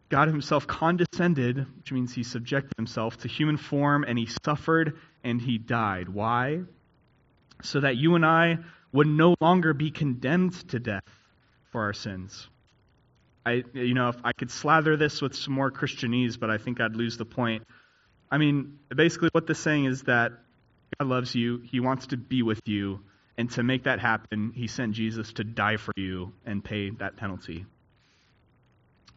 God 0.09 0.29
himself 0.29 0.67
condescended, 0.67 1.67
which 1.77 1.93
means 1.93 2.15
he 2.15 2.23
subjected 2.23 2.73
himself 2.77 3.19
to 3.19 3.29
human 3.29 3.57
form, 3.57 4.05
and 4.05 4.19
he 4.19 4.29
suffered 4.45 4.99
and 5.23 5.41
he 5.41 5.59
died. 5.59 6.09
Why? 6.09 6.63
So 7.63 7.81
that 7.81 7.97
you 7.97 8.15
and 8.15 8.25
I 8.25 8.59
would 8.93 9.07
no 9.07 9.35
longer 9.41 9.75
be 9.75 9.91
condemned 9.91 10.55
to 10.71 10.79
death 10.79 11.03
for 11.73 11.83
our 11.83 11.93
sins. 11.93 12.49
I, 13.45 13.65
you 13.73 13.95
know, 13.95 14.09
if 14.09 14.17
I 14.25 14.33
could 14.33 14.51
slather 14.51 14.97
this 14.97 15.21
with 15.21 15.35
some 15.35 15.55
more 15.55 15.71
Christianese, 15.71 16.39
but 16.39 16.51
I 16.51 16.59
think 16.59 16.81
I'd 16.81 16.97
lose 16.97 17.17
the 17.17 17.25
point. 17.25 17.67
I 18.31 18.39
mean, 18.39 18.79
basically, 18.95 19.31
what 19.33 19.47
this 19.47 19.59
saying 19.59 19.87
is 19.87 20.03
that 20.03 20.33
God 20.99 21.09
loves 21.09 21.35
you. 21.35 21.63
He 21.65 21.81
wants 21.81 22.09
to 22.09 22.17
be 22.17 22.43
with 22.43 22.61
you. 22.67 23.01
And 23.37 23.51
to 23.53 23.63
make 23.63 23.85
that 23.85 24.01
happen, 24.01 24.53
he 24.55 24.67
sent 24.67 24.93
Jesus 24.93 25.33
to 25.35 25.45
die 25.45 25.77
for 25.77 25.93
you 25.97 26.33
and 26.45 26.63
pay 26.63 26.91
that 26.91 27.17
penalty. 27.17 27.67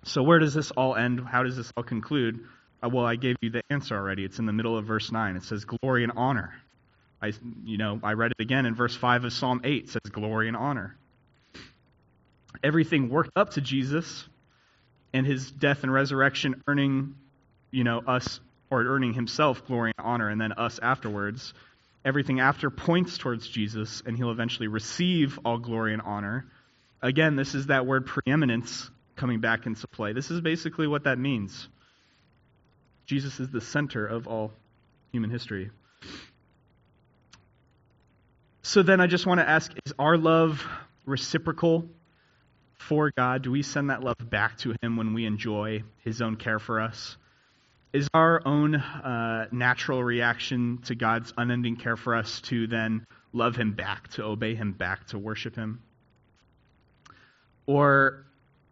So, 0.04 0.24
where 0.24 0.40
does 0.40 0.54
this 0.54 0.72
all 0.72 0.96
end? 0.96 1.22
How 1.28 1.44
does 1.44 1.58
this 1.58 1.72
all 1.78 1.84
conclude? 1.84 2.40
Uh, 2.84 2.90
well, 2.90 3.06
I 3.06 3.16
gave 3.16 3.36
you 3.42 3.52
the 3.52 3.62
answer 3.70 3.96
already. 3.96 4.26
It's 4.26 4.40
in 4.40 4.46
the 4.46 4.54
middle 4.54 4.78
of 4.78 4.86
verse 4.86 5.12
9. 5.12 5.36
It 5.36 5.44
says, 5.44 5.66
Glory 5.66 6.04
and 6.04 6.14
honor. 6.16 6.54
I, 7.22 7.34
you 7.64 7.78
know, 7.78 8.00
I 8.02 8.14
read 8.14 8.32
it 8.32 8.42
again 8.42 8.66
in 8.66 8.74
verse 8.74 8.96
5 8.96 9.26
of 9.26 9.34
Psalm 9.34 9.62
8. 9.64 9.84
It 9.84 9.90
says, 9.90 10.02
Glory 10.12 10.48
and 10.48 10.58
honor. 10.58 10.98
Everything 12.64 13.10
worked 13.10 13.32
up 13.36 13.52
to 13.52 13.62
Jesus 13.62 14.28
and 15.14 15.26
his 15.26 15.52
death 15.52 15.84
and 15.84 15.94
resurrection, 15.94 16.64
earning, 16.68 17.16
you 17.70 17.84
know, 17.84 18.00
us 18.00 18.40
or 18.70 18.84
earning 18.84 19.14
himself 19.14 19.66
glory 19.66 19.92
and 19.98 20.06
honor, 20.06 20.30
and 20.30 20.40
then 20.40 20.54
us 20.54 20.80
afterwards. 20.82 21.54
Everything 22.04 22.40
after 22.40 22.70
points 22.70 23.18
towards 23.18 23.48
Jesus, 23.48 24.02
and 24.06 24.18
he'll 24.18 24.32
eventually 24.32 24.68
receive 24.68 25.38
all 25.46 25.60
glory 25.60 25.94
and 25.94 26.02
honor. 26.02 26.46
Again, 27.02 27.36
this 27.36 27.54
is 27.54 27.68
that 27.68 27.86
word 27.86 28.06
preeminence 28.06 28.90
coming 29.22 29.40
back 29.40 29.68
into 29.68 29.88
play. 29.88 30.14
This 30.14 30.32
is 30.32 30.42
basically 30.42 30.88
what 30.88 31.04
that 31.04 31.20
means. 31.20 31.70
Jesus 33.06 33.40
is 33.40 33.50
the 33.50 33.62
center 33.62 34.08
of 34.08 34.28
all 34.28 34.52
human 35.12 35.30
history. 35.30 35.70
So 38.64 38.82
then 38.82 39.00
I 39.00 39.06
just 39.06 39.28
want 39.28 39.40
to 39.40 39.48
ask 39.48 39.72
is 39.86 39.94
our 40.00 40.18
love 40.18 40.66
reciprocal 41.06 41.86
for 42.80 43.12
God? 43.16 43.44
Do 43.44 43.52
we 43.52 43.62
send 43.62 43.92
that 43.92 44.04
love 44.04 44.18
back 44.20 44.58
to 44.60 44.74
Him 44.82 44.98
when 44.98 45.14
we 45.14 45.26
enjoy 45.26 45.84
His 46.04 46.22
own 46.22 46.36
care 46.36 46.60
for 46.60 46.82
us? 46.82 47.16
is 47.94 48.08
our 48.14 48.42
own 48.46 48.76
uh, 48.76 49.48
natural 49.52 50.02
reaction 50.04 50.80
to 50.86 50.96
God's 50.96 51.34
unending 51.38 51.76
care 51.76 51.98
for 51.98 52.16
us 52.16 52.40
to 52.42 52.68
then 52.68 53.06
love 53.34 53.56
Him 53.56 53.74
back, 53.74 54.08
to 54.12 54.24
obey 54.24 54.56
Him 54.56 54.72
back, 54.72 55.08
to 55.08 55.20
worship 55.20 55.56
Him? 55.56 55.82
Or 57.66 58.26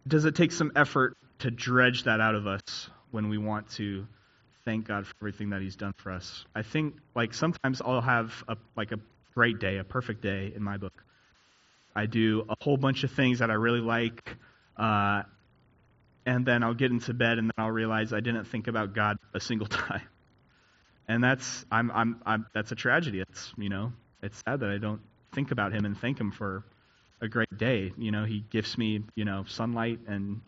does 0.09 0.25
it 0.25 0.35
take 0.35 0.51
some 0.51 0.71
effort 0.75 1.15
to 1.39 1.51
dredge 1.51 2.03
that 2.03 2.19
out 2.19 2.35
of 2.35 2.47
us 2.47 2.89
when 3.11 3.29
we 3.29 3.37
want 3.37 3.69
to 3.71 4.07
thank 4.65 4.87
God 4.87 5.05
for 5.07 5.15
everything 5.21 5.51
that 5.51 5.61
He's 5.61 5.75
done 5.75 5.93
for 5.97 6.11
us? 6.11 6.45
I 6.55 6.63
think, 6.63 6.95
like, 7.15 7.33
sometimes 7.33 7.81
I'll 7.81 8.01
have 8.01 8.43
a, 8.47 8.57
like 8.75 8.91
a 8.91 8.99
great 9.35 9.59
day, 9.59 9.77
a 9.77 9.83
perfect 9.83 10.21
day 10.21 10.51
in 10.53 10.63
my 10.63 10.77
book. 10.77 11.03
I 11.95 12.07
do 12.07 12.45
a 12.49 12.55
whole 12.61 12.77
bunch 12.77 13.03
of 13.03 13.11
things 13.11 13.39
that 13.39 13.49
I 13.49 13.53
really 13.53 13.81
like. 13.81 14.37
Uh, 14.75 15.23
and 16.25 16.45
then 16.45 16.63
I'll 16.63 16.73
get 16.73 16.91
into 16.91 17.13
bed 17.13 17.37
and 17.37 17.47
then 17.47 17.65
I'll 17.65 17.71
realize 17.71 18.13
I 18.13 18.19
didn't 18.19 18.45
think 18.45 18.67
about 18.67 18.93
God 18.93 19.17
a 19.33 19.39
single 19.39 19.67
time. 19.67 20.03
And 21.07 21.23
that's 21.23 21.65
I'm, 21.71 21.89
I'm, 21.91 22.21
I'm 22.25 22.45
that's 22.53 22.71
a 22.71 22.75
tragedy. 22.75 23.21
It's 23.27 23.51
you 23.57 23.69
know 23.69 23.93
it's 24.21 24.41
sad 24.45 24.59
that 24.59 24.69
I 24.69 24.77
don't 24.77 25.01
think 25.33 25.51
about 25.51 25.73
Him 25.73 25.85
and 25.85 25.97
thank 25.97 26.19
Him 26.19 26.31
for 26.31 26.63
a 27.21 27.27
great 27.27 27.57
day. 27.57 27.91
You 27.97 28.11
know 28.11 28.25
He 28.25 28.43
gifts 28.49 28.77
me 28.77 29.03
you 29.15 29.25
know 29.25 29.45
sunlight 29.47 29.99
and 30.07 30.41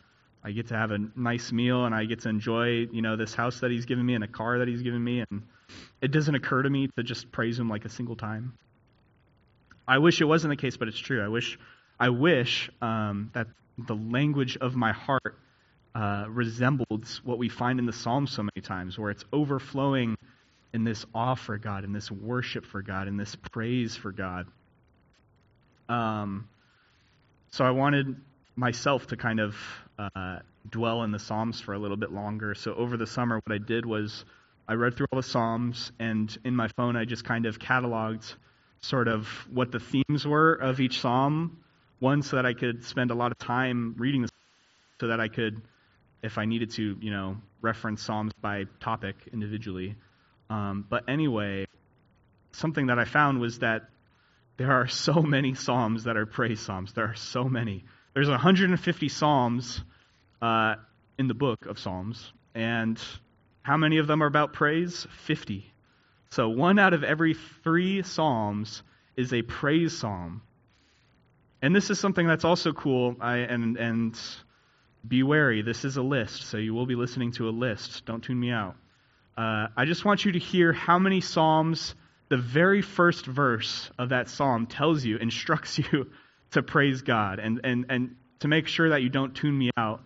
I 0.44 0.52
get 0.52 0.68
to 0.70 0.76
have 0.76 0.92
a 0.92 0.98
nice 1.16 1.52
meal 1.52 1.86
and 1.86 1.94
I 1.94 2.06
get 2.06 2.22
to 2.22 2.30
enjoy 2.30 2.88
you 2.92 3.02
know 3.02 3.16
this 3.16 3.34
house 3.34 3.60
that 3.60 3.72
He's 3.72 3.86
given 3.86 4.06
me 4.06 4.16
and 4.16 4.24
a 4.24 4.28
car 4.28 4.60
that 4.60 4.68
He's 4.68 4.82
given 4.82 5.04
me 5.04 5.24
and 5.30 5.44
it 6.02 6.12
doesn't 6.12 6.36
occur 6.36 6.64
to 6.64 6.70
me 6.70 6.90
to 6.98 7.04
just 7.04 7.32
praise 7.32 7.60
Him 7.60 7.70
like 7.70 7.86
a 7.86 7.90
single 7.90 8.16
time. 8.16 8.54
I 9.88 9.98
wish 9.98 10.22
it 10.22 10.26
wasn't 10.26 10.52
the 10.52 10.62
case, 10.62 10.78
but 10.78 10.88
it's 10.88 11.00
true. 11.00 11.24
I 11.24 11.28
wish 11.28 11.60
I 12.00 12.10
wish 12.10 12.70
um, 12.82 13.30
that 13.34 13.48
the 13.78 13.96
language 13.96 14.58
of 14.58 14.76
my 14.76 14.92
heart 14.92 15.38
uh, 15.94 16.26
resembled 16.30 17.08
what 17.24 17.38
we 17.38 17.50
find 17.50 17.80
in 17.80 17.86
the 17.86 17.94
Psalms 17.94 18.32
so 18.32 18.44
many 18.44 18.62
times, 18.62 18.98
where 18.98 19.12
it's 19.12 19.26
overflowing 19.34 20.18
in 20.74 20.84
this 20.84 21.06
awe 21.14 21.36
for 21.36 21.58
God, 21.58 21.84
in 21.84 21.92
this 21.92 22.10
worship 22.10 22.66
for 22.66 22.82
God, 22.82 23.08
in 23.08 23.18
this 23.18 23.36
praise 23.36 23.96
for 23.96 24.12
God. 24.12 24.48
Um, 25.90 26.48
so 27.52 27.66
I 27.66 27.72
wanted 27.72 28.16
myself 28.56 29.08
to 29.08 29.18
kind 29.18 29.40
of 29.40 29.56
uh, 30.00 30.40
dwell 30.70 31.04
in 31.04 31.12
the 31.12 31.20
Psalms 31.20 31.60
for 31.60 31.74
a 31.74 31.80
little 31.80 31.98
bit 31.98 32.12
longer. 32.12 32.56
So 32.56 32.74
over 32.74 32.98
the 32.98 33.08
summer, 33.08 33.42
what 33.46 33.54
I 33.54 33.58
did 33.58 33.86
was 33.86 34.26
I 34.68 34.74
read 34.74 34.96
through 34.96 35.08
all 35.12 35.18
the 35.18 35.28
Psalms, 35.28 35.92
and 36.00 36.36
in 36.46 36.56
my 36.56 36.70
phone, 36.70 36.96
I 36.96 37.06
just 37.06 37.26
kind 37.26 37.46
of 37.46 37.60
cataloged 37.60 38.34
sort 38.82 39.08
of 39.08 39.28
what 39.52 39.72
the 39.72 39.80
themes 39.80 40.26
were 40.26 40.54
of 40.54 40.80
each 40.80 41.02
Psalm. 41.02 41.58
One, 42.00 42.24
so 42.24 42.38
that 42.38 42.48
I 42.48 42.54
could 42.54 42.84
spend 42.84 43.12
a 43.12 43.14
lot 43.14 43.32
of 43.32 43.38
time 43.38 43.96
reading, 43.98 44.28
so 45.00 45.08
that 45.08 45.20
I 45.20 45.28
could, 45.28 45.62
if 46.24 46.40
I 46.40 46.46
needed 46.46 46.72
to, 46.72 46.98
you 47.00 47.12
know, 47.12 47.38
reference 47.62 48.02
Psalms 48.02 48.34
by 48.42 48.66
topic 48.80 49.16
individually. 49.32 49.96
Um, 50.50 50.86
but 50.90 51.08
anyway, 51.08 51.68
something 52.54 52.88
that 52.88 52.98
I 52.98 53.06
found 53.06 53.40
was 53.40 53.60
that 53.60 53.91
there 54.58 54.72
are 54.72 54.88
so 54.88 55.22
many 55.22 55.54
Psalms 55.54 56.04
that 56.04 56.18
are 56.18 56.26
praise 56.26 56.60
Psalms. 56.60 56.94
There 56.94 57.06
are 57.06 57.16
so 57.16 57.46
many. 57.46 57.86
There's 58.14 58.30
150 58.30 59.10
Psalms 59.10 59.82
uh, 60.42 60.76
in 61.18 61.28
the 61.28 61.34
book 61.34 61.66
of 61.66 61.80
Psalms, 61.80 62.32
and 62.54 63.00
how 63.64 63.78
many 63.78 63.98
of 63.98 64.08
them 64.08 64.24
are 64.24 64.28
about 64.28 64.54
praise? 64.54 65.08
50. 65.26 65.66
So 66.32 66.50
one 66.50 66.80
out 66.80 66.94
of 66.94 67.04
every 67.04 67.36
three 67.64 68.04
Psalms 68.04 68.84
is 69.16 69.34
a 69.34 69.42
praise 69.42 69.98
psalm. 69.98 70.42
And 71.62 71.76
this 71.76 71.90
is 71.90 72.00
something 72.00 72.26
that's 72.26 72.46
also 72.46 72.72
cool, 72.72 73.16
I, 73.20 73.38
and, 73.38 73.78
and 73.78 74.20
be 75.08 75.24
wary. 75.24 75.62
This 75.62 75.86
is 75.86 75.98
a 75.98 76.02
list, 76.02 76.44
so 76.44 76.58
you 76.58 76.74
will 76.74 76.86
be 76.86 76.96
listening 76.96 77.34
to 77.34 77.50
a 77.50 77.52
list. 77.52 78.06
Don't 78.06 78.24
tune 78.24 78.40
me 78.40 78.52
out. 78.52 78.76
Uh, 79.38 79.68
I 79.78 79.86
just 79.86 80.06
want 80.06 80.26
you 80.26 80.34
to 80.34 80.40
hear 80.40 80.74
how 80.74 80.98
many 81.00 81.22
Psalms 81.22 81.96
the 82.32 82.38
very 82.38 82.82
first 82.82 83.26
verse 83.26 83.92
of 84.00 84.10
that 84.10 84.30
psalm 84.30 84.66
tells 84.66 85.04
you, 85.04 85.18
instructs 85.18 85.78
you 85.92 86.10
to 86.52 86.64
praise 86.64 87.02
God. 87.02 87.40
And, 87.40 87.60
and, 87.66 87.88
and 87.90 88.16
to 88.40 88.48
make 88.48 88.68
sure 88.68 88.92
that 88.92 89.02
you 89.02 89.10
don't 89.10 89.36
tune 89.36 89.58
me 89.58 89.70
out, 89.76 90.02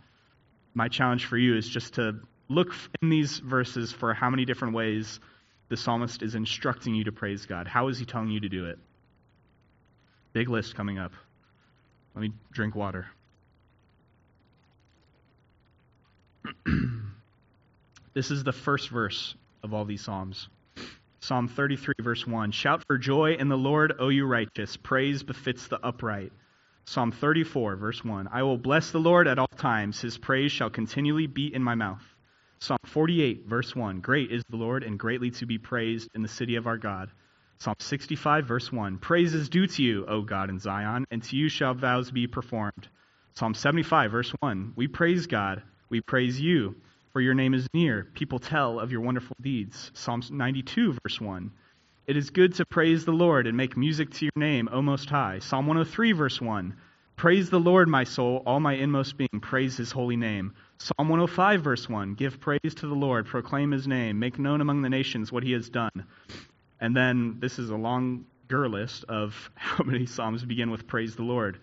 my 0.74 0.88
challenge 0.88 1.26
for 1.28 1.38
you 1.38 1.56
is 1.56 1.70
just 1.70 1.94
to 1.94 2.20
look 2.50 2.74
in 3.04 3.10
these 3.10 3.38
verses 3.38 3.92
for 3.92 4.16
how 4.16 4.32
many 4.32 4.44
different 4.44 4.74
ways 4.74 5.20
the 5.70 5.78
psalmist 5.78 6.24
is 6.24 6.34
instructing 6.34 6.96
you 6.96 7.04
to 7.04 7.12
praise 7.12 7.46
God. 7.46 7.68
How 7.68 7.90
is 7.90 8.00
he 8.00 8.06
telling 8.06 8.32
you 8.32 8.40
to 8.40 8.50
do 8.50 8.66
it? 8.66 8.80
Big 10.34 10.50
list 10.50 10.74
coming 10.74 10.98
up. 10.98 11.12
Let 12.16 12.24
me 12.24 12.32
drink 12.52 12.74
water. 12.74 13.06
this 18.16 18.32
is 18.32 18.44
the 18.44 18.52
first 18.52 18.90
verse 18.90 19.36
of 19.62 19.76
all 19.76 19.86
these 19.86 20.02
psalms. 20.02 20.50
Psalm 21.20 21.48
33, 21.48 21.96
verse 22.02 22.28
1 22.28 22.52
Shout 22.52 22.84
for 22.86 22.98
joy 22.98 23.34
in 23.34 23.48
the 23.48 23.58
Lord, 23.58 23.94
O 24.00 24.10
you 24.10 24.26
righteous. 24.26 24.78
Praise 24.78 25.24
befits 25.24 25.68
the 25.68 25.84
upright. 25.84 26.32
Psalm 26.86 27.12
34, 27.12 27.78
verse 27.78 28.04
1 28.04 28.30
I 28.32 28.44
will 28.44 28.58
bless 28.58 28.92
the 28.92 29.00
Lord 29.00 29.28
at 29.28 29.40
all 29.40 29.48
times. 29.48 30.02
His 30.02 30.18
praise 30.18 30.52
shall 30.52 30.70
continually 30.70 31.28
be 31.28 31.54
in 31.54 31.64
my 31.64 31.74
mouth. 31.74 32.04
Psalm 32.60 32.78
48, 32.86 33.46
verse 33.48 33.76
1 33.76 34.02
Great 34.02 34.32
is 34.32 34.44
the 34.50 34.58
Lord, 34.58 34.84
and 34.84 35.00
greatly 35.00 35.32
to 35.32 35.46
be 35.46 35.58
praised 35.58 36.10
in 36.14 36.22
the 36.22 36.28
city 36.28 36.58
of 36.58 36.68
our 36.68 36.78
God. 36.78 37.10
Psalm 37.58 37.76
65, 37.80 38.46
verse 38.46 38.72
1 38.72 39.00
Praise 39.00 39.34
is 39.34 39.50
due 39.50 39.66
to 39.66 39.84
you, 39.84 40.06
O 40.08 40.22
God 40.22 40.50
in 40.50 40.60
Zion, 40.60 41.06
and 41.10 41.24
to 41.24 41.36
you 41.36 41.50
shall 41.50 41.74
vows 41.74 42.12
be 42.12 42.28
performed. 42.28 42.88
Psalm 43.34 43.54
75, 43.54 44.12
verse 44.12 44.32
1 44.42 44.74
We 44.76 44.88
praise 44.88 45.28
God, 45.28 45.64
we 45.90 46.02
praise 46.02 46.40
you 46.40 46.76
for 47.16 47.22
your 47.22 47.34
name 47.34 47.54
is 47.54 47.66
near. 47.74 48.10
People 48.14 48.40
tell 48.40 48.78
of 48.78 48.92
your 48.92 49.00
wonderful 49.00 49.38
deeds. 49.40 49.90
Psalms 49.94 50.32
92, 50.32 50.98
verse 51.02 51.22
1. 51.22 51.50
It 52.08 52.18
is 52.18 52.30
good 52.30 52.56
to 52.56 52.66
praise 52.66 53.06
the 53.06 53.14
Lord 53.14 53.48
and 53.48 53.56
make 53.56 53.78
music 53.78 54.12
to 54.16 54.26
your 54.26 54.34
name, 54.36 54.68
O 54.70 54.82
Most 54.82 55.10
High. 55.10 55.40
Psalm 55.40 55.66
103, 55.66 56.12
verse 56.12 56.42
1. 56.42 56.76
Praise 57.16 57.50
the 57.50 57.58
Lord, 57.58 57.88
my 57.88 58.04
soul, 58.04 58.44
all 58.46 58.60
my 58.60 58.74
inmost 58.74 59.16
being. 59.18 59.40
Praise 59.42 59.78
his 59.78 59.94
holy 59.94 60.18
name. 60.18 60.56
Psalm 60.78 61.08
105, 61.08 61.62
verse 61.64 61.88
1. 61.88 62.16
Give 62.16 62.38
praise 62.42 62.76
to 62.76 62.86
the 62.86 62.94
Lord, 62.94 63.28
proclaim 63.28 63.72
his 63.72 63.88
name, 63.88 64.20
make 64.20 64.38
known 64.38 64.60
among 64.60 64.82
the 64.82 64.90
nations 64.90 65.32
what 65.32 65.44
he 65.44 65.54
has 65.54 65.70
done. 65.70 66.06
And 66.82 66.94
then 66.98 67.38
this 67.40 67.60
is 67.60 67.70
a 67.70 67.78
longer 67.78 68.68
list 68.68 69.06
of 69.08 69.52
how 69.56 69.86
many 69.86 70.06
Psalms 70.06 70.44
begin 70.44 70.70
with 70.70 70.86
praise 70.86 71.16
the 71.16 71.24
Lord. 71.24 71.60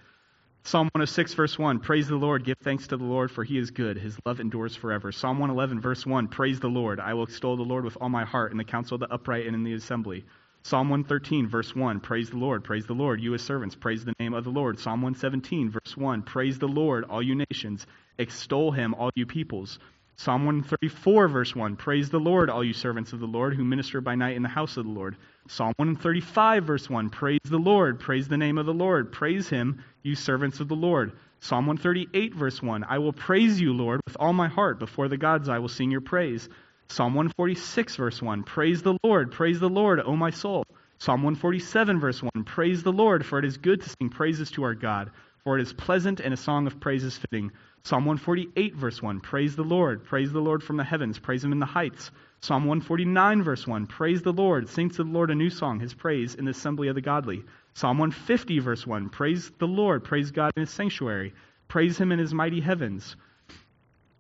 Psalm 0.65 0.87
106, 0.95 1.35
verse 1.35 1.59
1 1.59 1.81
Praise 1.81 2.07
the 2.07 2.15
Lord, 2.15 2.45
give 2.45 2.57
thanks 2.59 2.87
to 2.87 2.97
the 2.97 3.05
Lord, 3.05 3.33
for 3.33 3.43
he 3.43 3.59
is 3.59 3.73
good. 3.73 3.99
His 3.99 4.17
love 4.25 4.39
endures 4.39 4.77
forever. 4.77 5.11
Psalm 5.11 5.41
111, 5.41 5.81
verse 5.81 6.07
1 6.07 6.29
Praise 6.29 6.61
the 6.61 6.69
Lord. 6.69 7.01
I 7.01 7.15
will 7.15 7.25
extol 7.25 7.57
the 7.57 7.65
Lord 7.65 7.85
with 7.85 7.99
all 8.01 8.09
my 8.09 8.25
heart 8.25 8.53
in 8.53 8.59
the 8.59 8.65
council 8.65 8.95
of 8.95 9.01
the 9.01 9.13
upright 9.13 9.47
and 9.47 9.57
in 9.57 9.65
the 9.65 9.75
assembly. 9.75 10.25
Psalm 10.63 10.89
113, 10.89 11.49
verse 11.49 11.75
1 11.75 11.99
Praise 11.99 12.31
the 12.31 12.37
Lord, 12.37 12.63
praise 12.63 12.87
the 12.87 12.93
Lord, 12.93 13.21
you 13.21 13.37
servants, 13.39 13.75
praise 13.75 14.05
the 14.05 14.15
name 14.21 14.35
of 14.35 14.45
the 14.45 14.51
Lord. 14.51 14.79
Psalm 14.79 15.03
117, 15.03 15.69
verse 15.71 15.97
1 15.97 16.23
Praise 16.23 16.61
the 16.61 16.69
Lord, 16.69 17.05
all 17.11 17.21
you 17.21 17.35
nations, 17.35 17.85
extol 18.17 18.71
him, 18.71 18.95
all 18.95 19.11
you 19.17 19.27
peoples. 19.27 19.81
Psalm 20.15 20.47
134, 20.47 21.27
verse 21.27 21.57
1 21.57 21.75
Praise 21.75 22.09
the 22.09 22.21
Lord, 22.21 22.49
all 22.49 22.63
you 22.63 22.73
servants 22.73 23.13
of 23.13 23.19
the 23.19 23.27
Lord 23.27 23.57
who 23.57 23.65
minister 23.65 24.01
by 24.01 24.15
night 24.15 24.37
in 24.37 24.43
the 24.43 24.49
house 24.49 24.77
of 24.77 24.85
the 24.85 24.93
Lord. 24.93 25.17
Psalm 25.49 25.75
135, 25.77 26.65
verse 26.65 26.89
1 26.89 27.11
Praise 27.11 27.41
the 27.45 27.59
Lord, 27.59 27.99
praise 27.99 28.29
the 28.29 28.37
name 28.37 28.59
of 28.59 28.67
the 28.67 28.73
Lord, 28.73 29.11
praise 29.11 29.49
him, 29.49 29.83
you 30.03 30.15
servants 30.15 30.61
of 30.61 30.69
the 30.69 30.77
Lord. 30.77 31.13
Psalm 31.41 31.67
138, 31.67 32.35
verse 32.35 32.63
1 32.63 32.85
I 32.85 32.99
will 32.99 33.13
praise 33.13 33.61
you, 33.61 33.73
Lord, 33.73 34.01
with 34.07 34.17
all 34.21 34.33
my 34.33 34.47
heart. 34.47 34.79
Before 34.79 35.09
the 35.09 35.17
gods 35.17 35.49
I 35.49 35.59
will 35.59 35.69
sing 35.69 35.91
your 35.91 36.01
praise. 36.01 36.49
Psalm 36.89 37.15
146, 37.15 37.97
verse 37.97 38.23
1 38.23 38.45
Praise 38.45 38.83
the 38.83 38.97
Lord, 39.03 39.33
praise 39.33 39.59
the 39.59 39.69
Lord, 39.69 40.01
O 40.01 40.15
my 40.15 40.31
soul. 40.31 40.65
Psalm 40.99 41.25
147, 41.25 41.99
verse 41.99 42.23
1 42.23 42.45
Praise 42.45 42.85
the 42.85 42.93
Lord, 42.93 43.27
for 43.27 43.41
it 43.41 43.45
is 43.45 43.57
good 43.57 43.81
to 43.81 43.89
sing 43.89 44.11
praises 44.11 44.53
to 44.53 44.63
our 44.63 44.75
God, 44.75 45.11
for 45.43 45.59
it 45.59 45.63
is 45.63 45.73
pleasant 45.73 46.21
and 46.21 46.33
a 46.33 46.37
song 46.37 46.69
of 46.69 46.79
praises 46.79 47.19
fitting. 47.19 47.51
Psalm 47.85 48.05
148, 48.05 48.77
verse 48.77 49.03
1 49.03 49.21
Praise 49.21 49.57
the 49.57 49.65
Lord, 49.65 50.05
praise 50.05 50.33
the 50.33 50.41
Lord 50.41 50.63
from 50.63 50.77
the 50.77 50.85
heavens, 50.85 51.19
praise 51.19 51.43
him 51.43 51.51
in 51.51 51.59
the 51.59 51.67
heights. 51.67 52.13
Psalm 52.41 52.65
149, 52.65 53.43
verse 53.43 53.67
1 53.67 53.87
Praise 53.89 54.23
the 54.23 54.33
Lord, 54.33 54.69
sing 54.69 54.91
to 54.91 54.99
the 54.99 55.11
Lord 55.11 55.33
a 55.33 55.35
new 55.35 55.51
song, 55.51 55.81
his 55.81 55.93
praise 55.93 56.37
in 56.37 56.45
the 56.45 56.53
assembly 56.53 56.87
of 56.87 56.95
the 56.95 57.01
godly. 57.01 57.43
Psalm 57.75 57.99
150, 57.99 58.61
verse 58.61 58.87
1 58.87 59.09
Praise 59.09 59.51
the 59.59 59.67
Lord, 59.67 60.05
praise 60.05 60.31
God 60.31 60.53
in 60.57 60.61
his 60.61 60.71
sanctuary, 60.71 61.35
praise 61.67 61.99
him 61.99 62.13
in 62.13 62.21
his 62.21 62.33
mighty 62.33 62.61
heavens. 62.61 63.17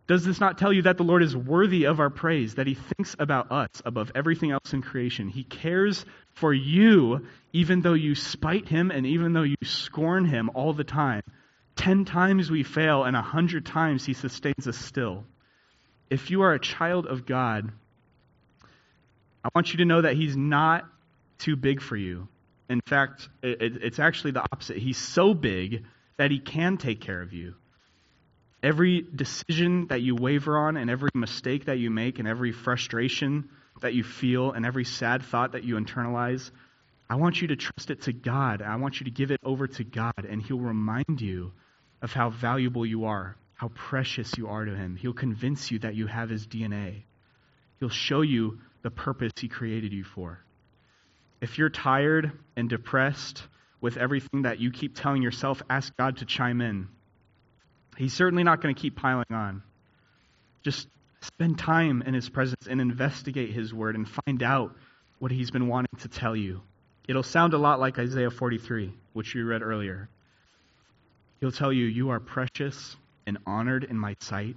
Does 0.09 0.25
this 0.25 0.40
not 0.40 0.59
tell 0.59 0.72
you 0.72 0.83
that 0.83 0.96
the 0.96 1.05
Lord 1.05 1.22
is 1.22 1.37
worthy 1.37 1.85
of 1.85 2.01
our 2.01 2.11
praise, 2.11 2.57
that 2.57 2.66
he 2.66 2.75
thinks 2.75 3.14
about 3.18 3.53
us 3.53 3.68
above 3.85 4.11
everything 4.16 4.51
else 4.51 4.72
in 4.72 4.83
creation? 4.83 5.29
He 5.29 5.44
cares 5.44 6.05
for 6.35 6.53
you, 6.53 7.27
even 7.53 7.81
though 7.81 7.94
you 7.94 8.16
spite 8.16 8.68
him 8.68 8.90
and 8.90 9.07
even 9.07 9.33
though 9.33 9.44
you 9.44 9.55
scorn 9.62 10.25
him 10.25 10.51
all 10.55 10.72
the 10.72 10.83
time. 10.83 11.22
Ten 11.83 12.05
times 12.05 12.49
we 12.49 12.62
fail, 12.62 13.03
and 13.03 13.16
a 13.16 13.23
hundred 13.23 13.66
times 13.66 14.05
he 14.05 14.14
sustains 14.14 14.68
us 14.68 14.79
still. 14.79 15.25
If 16.11 16.31
you 16.31 16.42
are 16.42 16.53
a 16.53 16.61
child 16.61 17.07
of 17.09 17.27
God, 17.27 17.73
I 19.45 19.49
want 19.53 19.73
you 19.73 19.79
to 19.79 19.85
know 19.85 20.01
that 20.01 20.14
he's 20.14 20.37
not 20.37 20.85
too 21.38 21.57
big 21.57 21.83
for 21.83 21.97
you. 21.97 22.29
In 22.71 22.83
fact, 22.87 23.29
it's 23.42 23.99
actually 23.99 24.31
the 24.31 24.42
opposite. 24.53 24.77
He's 24.77 24.97
so 24.97 25.35
big 25.35 25.85
that 26.18 26.31
he 26.31 26.38
can 26.38 26.77
take 26.77 27.01
care 27.01 27.21
of 27.21 27.33
you. 27.33 27.55
Every 28.62 29.03
decision 29.03 29.88
that 29.88 30.03
you 30.03 30.14
waver 30.14 30.57
on, 30.57 30.77
and 30.77 30.88
every 30.88 31.11
mistake 31.14 31.64
that 31.64 31.81
you 31.81 31.90
make, 31.90 32.21
and 32.21 32.29
every 32.29 32.53
frustration 32.53 33.49
that 33.81 33.92
you 33.92 34.05
feel, 34.05 34.53
and 34.53 34.64
every 34.64 34.85
sad 34.85 35.25
thought 35.25 35.51
that 35.51 35.64
you 35.64 35.75
internalize, 35.75 36.49
I 37.11 37.16
want 37.16 37.42
you 37.42 37.49
to 37.49 37.57
trust 37.57 37.90
it 37.90 38.03
to 38.03 38.12
God. 38.12 38.62
I 38.62 38.77
want 38.77 39.01
you 39.01 39.05
to 39.07 39.11
give 39.11 39.33
it 39.33 39.40
over 39.42 39.66
to 39.66 39.83
God, 39.83 40.25
and 40.31 40.40
He'll 40.40 40.61
remind 40.61 41.21
you 41.21 41.51
of 42.03 42.12
how 42.12 42.31
valuable 42.31 42.85
you 42.85 43.05
are, 43.05 43.37
how 43.55 43.69
precious 43.69 44.37
you 44.37 44.49
are 44.49 44.65
to 44.65 44.75
Him. 44.75 44.97
He'll 44.97 45.12
convince 45.12 45.71
you 45.71 45.79
that 45.79 45.95
you 45.95 46.09
have 46.09 46.29
His 46.29 46.47
DNA. 46.47 47.05
He'll 47.79 47.88
show 47.88 48.21
you 48.21 48.59
the 48.83 48.91
purpose 48.91 49.33
He 49.41 49.49
created 49.49 49.93
you 49.93 50.05
for. 50.05 50.41
If 51.41 51.59
you're 51.59 51.71
tired 51.71 52.33
and 52.57 52.69
depressed 52.69 53.43
with 53.81 53.97
everything 53.97 54.43
that 54.43 54.61
you 54.61 54.71
keep 54.71 54.97
telling 54.97 55.23
yourself, 55.23 55.62
ask 55.70 55.97
God 55.97 56.18
to 56.18 56.24
chime 56.24 56.61
in. 56.61 56.89
He's 57.97 58.12
certainly 58.12 58.45
not 58.45 58.61
going 58.61 58.74
to 58.74 58.81
keep 58.81 58.97
piling 58.97 59.26
on. 59.31 59.62
Just 60.62 60.89
spend 61.20 61.59
time 61.59 62.03
in 62.03 62.14
His 62.14 62.29
presence 62.29 62.66
and 62.68 62.81
investigate 62.81 63.51
His 63.51 63.72
Word 63.72 63.95
and 63.95 64.09
find 64.09 64.43
out 64.43 64.74
what 65.18 65.31
He's 65.31 65.51
been 65.53 65.68
wanting 65.68 65.99
to 66.01 66.09
tell 66.09 66.35
you. 66.35 66.62
It'll 67.09 67.22
sound 67.22 67.55
a 67.55 67.59
lot 67.59 67.81
like 67.81 67.99
Isaiah 67.99 68.31
43, 68.31 68.93
which 69.12 69.35
we 69.35 69.43
read 69.43 69.62
earlier. 69.62 70.09
He'll 71.43 71.51
tell 71.51 71.72
you, 71.72 71.86
You 71.86 72.11
are 72.11 72.20
precious 72.20 72.97
and 73.26 73.36
honored 73.49 73.82
in 73.82 73.99
my 73.99 74.14
sight, 74.20 74.55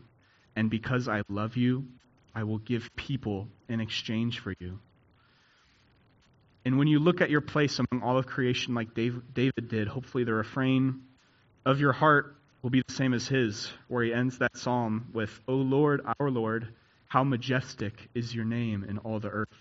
and 0.55 0.69
because 0.69 1.07
I 1.07 1.23
love 1.29 1.57
you, 1.57 1.87
I 2.35 2.43
will 2.43 2.59
give 2.59 2.95
people 2.95 3.47
in 3.67 3.81
exchange 3.81 4.37
for 4.37 4.53
you. 4.59 4.77
And 6.63 6.77
when 6.77 6.87
you 6.87 6.99
look 6.99 7.21
at 7.21 7.31
your 7.31 7.41
place 7.41 7.79
among 7.79 8.03
all 8.03 8.19
of 8.19 8.27
creation, 8.27 8.75
like 8.75 8.93
David 8.93 9.67
did, 9.67 9.87
hopefully 9.87 10.25
the 10.25 10.35
refrain 10.35 11.01
of 11.65 11.79
your 11.79 11.91
heart 11.91 12.35
will 12.61 12.69
be 12.69 12.83
the 12.87 12.93
same 12.93 13.15
as 13.15 13.27
his, 13.27 13.67
where 13.87 14.03
he 14.03 14.13
ends 14.13 14.37
that 14.37 14.55
psalm 14.55 15.07
with, 15.11 15.39
O 15.47 15.55
Lord, 15.55 16.01
our 16.19 16.29
Lord, 16.29 16.67
how 17.07 17.23
majestic 17.23 18.09
is 18.13 18.35
your 18.35 18.45
name 18.45 18.83
in 18.87 18.99
all 18.99 19.19
the 19.19 19.29
earth. 19.29 19.57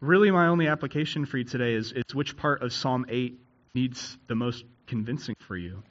Really, 0.00 0.30
my 0.30 0.46
only 0.46 0.68
application 0.68 1.26
for 1.26 1.36
you 1.36 1.44
today 1.44 1.74
is, 1.74 1.90
is 1.90 2.14
which 2.14 2.36
part 2.36 2.62
of 2.62 2.72
Psalm 2.72 3.06
8 3.08 3.40
needs 3.76 4.18
the 4.26 4.34
most 4.34 4.64
convincing 4.86 5.36
for 5.46 5.56
you. 5.56 5.82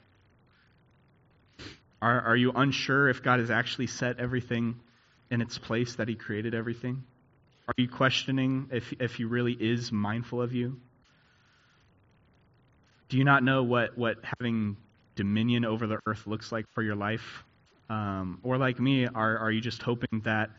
Are, 2.02 2.20
are 2.20 2.36
you 2.36 2.52
unsure 2.52 3.08
if 3.08 3.22
God 3.22 3.40
has 3.40 3.50
actually 3.50 3.86
set 3.86 4.18
everything 4.18 4.80
in 5.30 5.40
its 5.40 5.56
place, 5.56 5.94
that 5.96 6.08
He 6.08 6.14
created 6.14 6.54
everything? 6.54 7.04
Are 7.68 7.74
you 7.78 7.88
questioning 7.88 8.68
if, 8.72 8.92
if 9.00 9.14
He 9.14 9.24
really 9.24 9.52
is 9.52 9.90
mindful 9.90 10.42
of 10.42 10.52
you? 10.52 10.78
Do 13.08 13.16
you 13.16 13.24
not 13.24 13.42
know 13.42 13.62
what, 13.62 13.96
what 13.96 14.16
having 14.38 14.76
dominion 15.14 15.64
over 15.64 15.86
the 15.86 15.98
earth 16.06 16.26
looks 16.26 16.52
like 16.52 16.66
for 16.74 16.82
your 16.82 16.96
life? 16.96 17.44
Um, 17.88 18.40
or, 18.42 18.58
like 18.58 18.80
me, 18.80 19.06
are, 19.06 19.38
are 19.38 19.50
you 19.50 19.60
just 19.60 19.80
hoping 19.80 20.22
that 20.24 20.50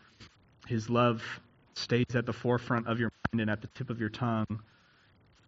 His 0.66 0.90
love 0.90 1.22
stays 1.76 2.16
at 2.16 2.26
the 2.26 2.34
forefront 2.34 2.88
of 2.88 3.00
your 3.00 3.12
mind 3.32 3.42
and 3.42 3.50
at 3.50 3.62
the 3.62 3.68
tip 3.76 3.90
of 3.90 4.00
your 4.00 4.10
tongue, 4.10 4.62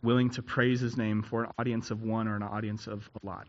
willing 0.02 0.30
to 0.32 0.42
praise 0.42 0.80
His 0.80 0.98
name 0.98 1.24
for 1.24 1.44
an 1.44 1.52
audience 1.58 1.92
of 1.92 2.04
one 2.04 2.28
or 2.28 2.36
an 2.36 2.44
audience 2.44 2.88
of 2.88 3.10
a 3.22 3.26
lot? 3.26 3.48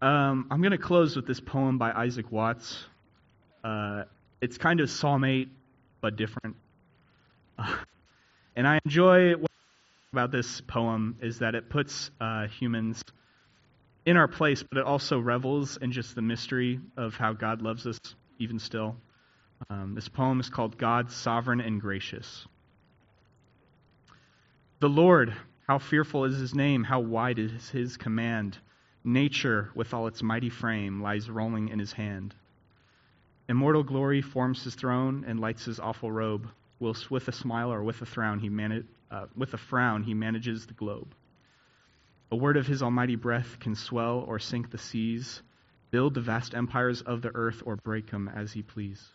Um, 0.00 0.48
I'm 0.50 0.60
going 0.60 0.72
to 0.72 0.78
close 0.78 1.14
with 1.14 1.26
this 1.26 1.40
poem 1.40 1.78
by 1.78 1.92
Isaac 1.92 2.30
Watts. 2.32 2.84
Uh, 3.62 4.04
it's 4.40 4.58
kind 4.58 4.80
of 4.80 4.90
Psalm 4.90 5.24
8, 5.24 5.48
but 6.00 6.16
different. 6.16 6.56
And 8.54 8.68
I 8.68 8.78
enjoy 8.84 9.32
what 9.32 9.50
about 10.12 10.30
this 10.30 10.60
poem 10.60 11.16
is 11.22 11.38
that 11.38 11.54
it 11.54 11.70
puts 11.70 12.10
uh, 12.20 12.46
humans 12.48 13.02
in 14.04 14.16
our 14.16 14.28
place, 14.28 14.62
but 14.62 14.78
it 14.78 14.84
also 14.84 15.18
revels 15.18 15.78
in 15.78 15.92
just 15.92 16.14
the 16.14 16.22
mystery 16.22 16.80
of 16.96 17.14
how 17.14 17.32
God 17.32 17.62
loves 17.62 17.86
us 17.86 17.98
even 18.38 18.58
still. 18.58 18.96
Um, 19.70 19.94
this 19.94 20.08
poem 20.08 20.40
is 20.40 20.50
called 20.50 20.76
God 20.76 21.10
Sovereign 21.10 21.60
and 21.60 21.80
Gracious. 21.80 22.46
The 24.82 24.88
Lord, 24.88 25.32
how 25.68 25.78
fearful 25.78 26.24
is 26.24 26.40
his 26.40 26.56
name, 26.56 26.82
how 26.82 26.98
wide 26.98 27.38
is 27.38 27.70
his 27.70 27.96
command. 27.96 28.58
Nature, 29.04 29.70
with 29.76 29.94
all 29.94 30.08
its 30.08 30.24
mighty 30.24 30.50
frame, 30.50 31.00
lies 31.00 31.30
rolling 31.30 31.68
in 31.68 31.78
his 31.78 31.92
hand. 31.92 32.34
Immortal 33.48 33.84
glory 33.84 34.22
forms 34.22 34.64
his 34.64 34.74
throne 34.74 35.24
and 35.24 35.38
lights 35.38 35.66
his 35.66 35.78
awful 35.78 36.10
robe, 36.10 36.48
whilst 36.80 37.12
with 37.12 37.28
a 37.28 37.32
smile 37.32 37.72
or 37.72 37.84
with 37.84 38.02
a 38.02 38.04
frown 38.04 38.40
he, 38.40 38.48
man- 38.48 38.88
uh, 39.08 39.26
with 39.36 39.54
a 39.54 39.56
frown 39.56 40.02
he 40.02 40.14
manages 40.14 40.66
the 40.66 40.74
globe. 40.74 41.14
A 42.32 42.36
word 42.36 42.56
of 42.56 42.66
his 42.66 42.82
almighty 42.82 43.14
breath 43.14 43.60
can 43.60 43.76
swell 43.76 44.24
or 44.26 44.40
sink 44.40 44.72
the 44.72 44.78
seas, 44.78 45.42
build 45.92 46.14
the 46.14 46.20
vast 46.20 46.56
empires 46.56 47.02
of 47.02 47.22
the 47.22 47.30
earth, 47.36 47.62
or 47.64 47.76
break 47.76 48.10
them 48.10 48.28
as 48.34 48.50
he 48.50 48.62
please. 48.62 49.12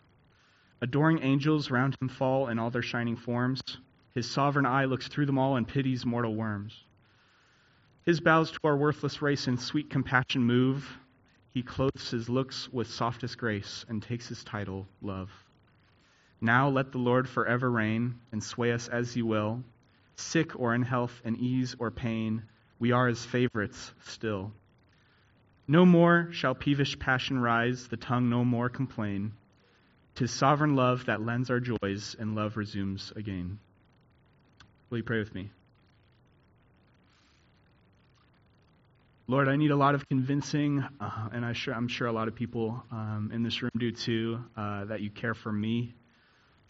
Adoring 0.81 1.19
angels 1.21 1.69
round 1.69 1.97
him 1.99 2.07
fall 2.07 2.47
in 2.47 2.57
all 2.57 2.69
their 2.69 2.81
shining 2.81 3.17
forms. 3.17 3.61
His 4.17 4.27
sovereign 4.27 4.65
eye 4.65 4.85
looks 4.85 5.07
through 5.07 5.27
them 5.27 5.37
all 5.37 5.57
and 5.57 5.67
pities 5.67 6.03
mortal 6.03 6.33
worms. 6.33 6.83
His 8.03 8.19
bows 8.19 8.49
to 8.49 8.59
our 8.63 8.75
worthless 8.75 9.21
race 9.21 9.47
in 9.47 9.59
sweet 9.59 9.91
compassion 9.91 10.41
move. 10.41 10.97
He 11.51 11.61
clothes 11.61 12.09
his 12.09 12.27
looks 12.27 12.67
with 12.73 12.89
softest 12.89 13.37
grace 13.37 13.85
and 13.87 14.01
takes 14.01 14.27
his 14.27 14.43
title, 14.43 14.87
Love. 15.03 15.29
Now 16.41 16.67
let 16.67 16.91
the 16.91 16.97
Lord 16.97 17.29
forever 17.29 17.69
reign 17.69 18.15
and 18.31 18.43
sway 18.43 18.71
us 18.71 18.87
as 18.87 19.13
he 19.13 19.21
will. 19.21 19.63
Sick 20.15 20.59
or 20.59 20.73
in 20.73 20.81
health, 20.81 21.21
in 21.23 21.35
ease 21.35 21.75
or 21.77 21.91
pain, 21.91 22.41
we 22.79 22.91
are 22.91 23.07
his 23.07 23.23
favorites 23.23 23.93
still. 23.99 24.51
No 25.67 25.85
more 25.85 26.29
shall 26.31 26.55
peevish 26.55 26.97
passion 26.97 27.37
rise, 27.37 27.87
the 27.87 27.97
tongue 27.97 28.31
no 28.31 28.43
more 28.43 28.67
complain. 28.67 29.33
Tis 30.15 30.31
sovereign 30.31 30.75
love 30.75 31.05
that 31.05 31.21
lends 31.21 31.51
our 31.51 31.59
joys, 31.59 32.15
and 32.17 32.33
love 32.33 32.57
resumes 32.57 33.13
again. 33.15 33.59
Will 34.89 34.99
you 34.99 35.03
pray 35.03 35.19
with 35.19 35.35
me? 35.35 35.49
Lord, 39.29 39.49
I 39.49 39.57
need 39.57 39.71
a 39.71 39.75
lot 39.75 39.93
of 39.93 40.07
convincing, 40.07 40.85
uh, 41.01 41.29
and 41.33 41.43
I 41.43 41.51
sure, 41.51 41.73
I'm 41.73 41.89
sure 41.89 42.07
a 42.07 42.13
lot 42.13 42.29
of 42.29 42.35
people 42.35 42.81
um, 42.93 43.29
in 43.33 43.43
this 43.43 43.61
room 43.61 43.71
do 43.77 43.91
too, 43.91 44.39
uh, 44.55 44.85
that 44.85 45.01
you 45.01 45.09
care 45.09 45.33
for 45.33 45.51
me, 45.51 45.93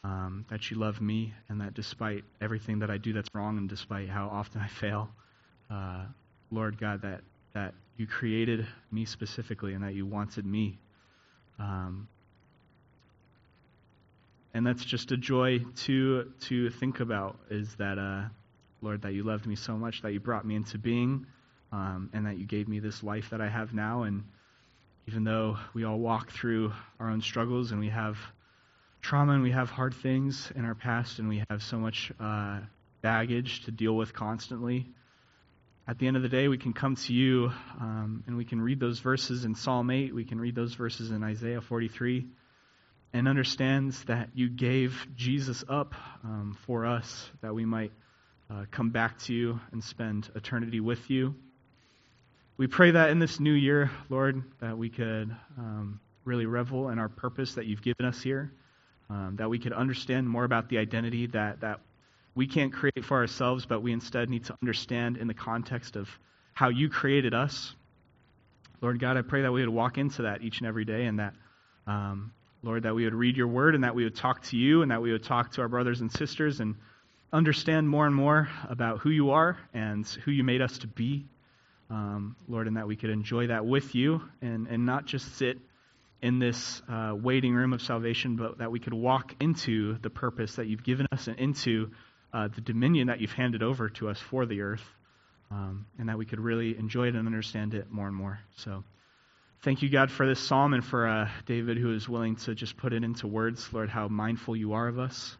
um, 0.04 0.44
that 0.50 0.72
you 0.72 0.78
love 0.78 1.00
me, 1.00 1.36
and 1.50 1.62
that 1.62 1.76
despite 1.76 2.24
everything 2.42 2.80
that 2.80 2.90
I 2.90 2.98
do 2.98 3.14
that's 3.14 3.30
wrong, 3.36 3.60
and 3.60 3.70
despite 3.70 4.10
how 4.10 4.28
often 4.30 4.62
I 4.66 4.68
fail, 4.68 5.10
uh, 5.70 6.06
Lord 6.50 6.80
God, 6.80 7.04
that, 7.04 7.22
that 7.54 7.76
you 7.98 8.08
created 8.08 8.66
me 8.92 9.06
specifically 9.06 9.76
and 9.76 9.84
that 9.84 9.94
you 9.94 10.08
wanted 10.08 10.46
me. 10.46 10.80
Um, 11.60 12.08
and 14.58 14.66
that's 14.66 14.84
just 14.84 15.12
a 15.12 15.18
joy 15.18 15.60
to 15.86 16.32
to 16.42 16.72
think 16.72 17.00
about 17.00 17.38
is 17.52 17.76
that, 17.76 18.00
uh, 18.00 18.24
Lord, 18.82 19.04
that 19.04 19.14
you 19.14 19.22
loved 19.22 19.46
me 19.46 19.56
so 19.56 19.78
much 19.78 20.02
that 20.02 20.14
you 20.14 20.20
brought 20.20 20.48
me 20.48 20.56
into 20.56 20.80
being 20.80 21.28
um, 21.72 22.10
and 22.12 22.26
that 22.26 22.40
you 22.40 22.48
gave 22.48 22.68
me 22.68 22.80
this 22.80 23.04
life 23.04 23.30
that 23.30 23.40
I 23.40 23.50
have 23.50 23.76
now. 23.76 24.02
And 24.02 24.24
even 25.08 25.24
though 25.24 25.58
we 25.76 25.84
all 25.84 26.00
walk 26.00 26.32
through 26.32 26.74
our 27.00 27.08
own 27.08 27.22
struggles 27.22 27.72
and 27.72 27.80
we 27.80 27.90
have 27.90 28.18
trauma 29.00 29.34
and 29.34 29.44
we 29.44 29.52
have 29.52 29.70
hard 29.70 29.94
things 29.94 30.52
in 30.56 30.66
our 30.66 30.74
past 30.74 31.20
and 31.20 31.30
we 31.30 31.44
have 31.52 31.62
so 31.62 31.78
much 31.78 32.12
uh, 32.20 32.60
baggage 33.04 33.66
to 33.66 33.72
deal 33.72 33.96
with 33.96 34.12
constantly, 34.12 34.88
at 35.88 36.00
the 36.00 36.08
end 36.08 36.18
of 36.18 36.24
the 36.24 36.30
day, 36.30 36.48
we 36.48 36.58
can 36.58 36.74
come 36.74 36.96
to 36.96 37.14
you 37.14 37.52
um, 37.80 38.24
and 38.26 38.36
we 38.36 38.44
can 38.44 38.60
read 38.60 38.80
those 38.80 38.98
verses 39.02 39.46
in 39.46 39.54
Psalm 39.54 39.92
8, 39.92 40.16
we 40.16 40.26
can 40.26 40.42
read 40.42 40.56
those 40.56 40.74
verses 40.74 41.12
in 41.12 41.24
Isaiah 41.24 41.62
43, 41.62 42.26
and 43.14 43.28
understands 43.28 44.04
that 44.06 44.30
you 44.34 44.50
gave 44.50 45.08
Jesus 45.16 45.64
up 45.68 45.96
um, 46.24 46.58
for 46.66 46.86
us, 46.86 47.30
that 47.42 47.54
we 47.54 47.66
might 47.66 47.92
uh, 48.50 48.66
come 48.72 48.90
back 48.90 49.20
to 49.20 49.34
you 49.34 49.60
and 49.72 49.84
spend 49.84 50.30
eternity 50.36 50.80
with 50.80 51.10
you. 51.10 51.36
We 52.58 52.68
pray 52.68 52.92
that 52.92 53.10
in 53.12 53.20
this 53.20 53.40
new 53.40 53.54
year, 53.54 53.92
Lord, 54.10 54.44
that 54.62 54.78
we 54.78 54.90
could 54.90 55.36
um, 55.58 56.00
really 56.26 56.46
revel 56.46 56.90
in 56.90 57.00
our 57.00 57.10
purpose 57.10 57.56
that 57.56 57.66
you've 57.66 57.82
given 57.82 58.06
us 58.06 58.22
here, 58.22 58.52
um, 59.10 59.36
that 59.38 59.50
we 59.50 59.60
could 59.60 59.74
understand 59.74 60.30
more 60.30 60.44
about 60.44 60.70
the 60.70 60.78
identity 60.78 61.28
that, 61.28 61.62
that 61.62 61.82
we 62.36 62.48
can't 62.48 62.74
create 62.74 63.04
for 63.04 63.18
ourselves, 63.18 63.66
but 63.66 63.82
we 63.82 63.94
instead 63.94 64.30
need 64.30 64.46
to 64.46 64.56
understand 64.62 65.18
in 65.18 65.28
the 65.28 65.34
context 65.34 65.96
of 65.96 66.10
how 66.54 66.70
you 66.70 66.90
created 66.90 67.34
us. 67.34 67.74
Lord 68.82 69.00
God, 69.00 69.18
I 69.18 69.22
pray 69.22 69.42
that 69.44 69.52
we 69.52 69.62
would 69.62 69.70
walk 69.70 69.98
into 69.98 70.24
that 70.24 70.42
each 70.42 70.60
and 70.60 70.68
every 70.68 70.86
day, 70.86 71.06
and 71.06 71.20
that, 71.20 71.34
um, 71.88 72.32
Lord, 72.64 72.84
that 72.84 72.96
we 72.96 73.04
would 73.04 73.14
read 73.14 73.38
your 73.38 73.48
word, 73.48 73.76
and 73.76 73.84
that 73.84 73.96
we 73.96 74.04
would 74.04 74.16
talk 74.16 74.44
to 74.46 74.58
you, 74.58 74.82
and 74.82 74.92
that 74.92 75.02
we 75.02 75.12
would 75.12 75.24
talk 75.24 75.52
to 75.54 75.62
our 75.62 75.68
brothers 75.68 76.02
and 76.02 76.12
sisters, 76.12 76.60
and 76.60 76.76
understand 77.32 77.90
more 77.90 78.06
and 78.06 78.16
more 78.16 78.50
about 78.70 79.00
who 79.00 79.10
you 79.10 79.32
are 79.32 79.58
and 79.74 80.06
who 80.26 80.32
you 80.32 80.44
made 80.44 80.62
us 80.62 80.78
to 80.80 80.88
be 80.88 81.26
um, 81.90 82.36
Lord, 82.48 82.68
and 82.68 82.78
that 82.78 82.88
we 82.88 82.96
could 82.96 83.10
enjoy 83.10 83.48
that 83.48 83.66
with 83.66 83.96
you 83.96 84.22
and, 84.42 84.68
and 84.68 84.86
not 84.86 85.06
just 85.06 85.36
sit 85.38 85.58
in 86.22 86.40
this 86.40 86.82
uh, 86.90 87.14
waiting 87.16 87.54
room 87.54 87.74
of 87.74 87.82
salvation, 87.82 88.36
but 88.36 88.58
that 88.58 88.72
we 88.72 88.80
could 88.80 88.94
walk 88.94 89.36
into 89.40 89.98
the 90.00 90.10
purpose 90.10 90.56
that 90.56 90.68
you've 90.68 90.84
given 90.84 91.08
us 91.12 91.28
and 91.28 91.40
into 91.40 91.92
uh, 92.34 92.48
the 92.54 92.62
dominion 92.62 93.08
that 93.08 93.22
you've 93.22 93.32
handed 93.32 93.64
over 93.64 93.90
to 93.90 94.10
us 94.10 94.20
for 94.20 94.46
the 94.46 94.62
earth, 94.62 94.84
um, 95.52 95.86
and 95.98 96.10
that 96.10 96.18
we 96.18 96.26
could 96.26 96.40
really 96.40 96.78
enjoy 96.78 97.08
it 97.08 97.16
and 97.16 97.28
understand 97.28 97.74
it 97.74 97.90
more 97.92 98.08
and 98.08 98.16
more. 98.16 98.40
So, 98.58 98.84
thank 99.64 99.82
you, 99.82 99.90
God, 99.90 100.12
for 100.12 100.28
this 100.28 100.40
psalm 100.40 100.74
and 100.74 100.84
for 100.84 101.08
uh, 101.08 101.30
David 101.46 101.78
who 101.78 101.94
is 101.94 102.08
willing 102.08 102.36
to 102.38 102.56
just 102.56 102.78
put 102.78 102.94
it 102.94 103.04
into 103.04 103.28
words, 103.28 103.68
Lord, 103.72 103.90
how 103.90 104.08
mindful 104.08 104.56
you 104.56 104.74
are 104.74 104.88
of 104.88 105.00
us. 105.00 105.38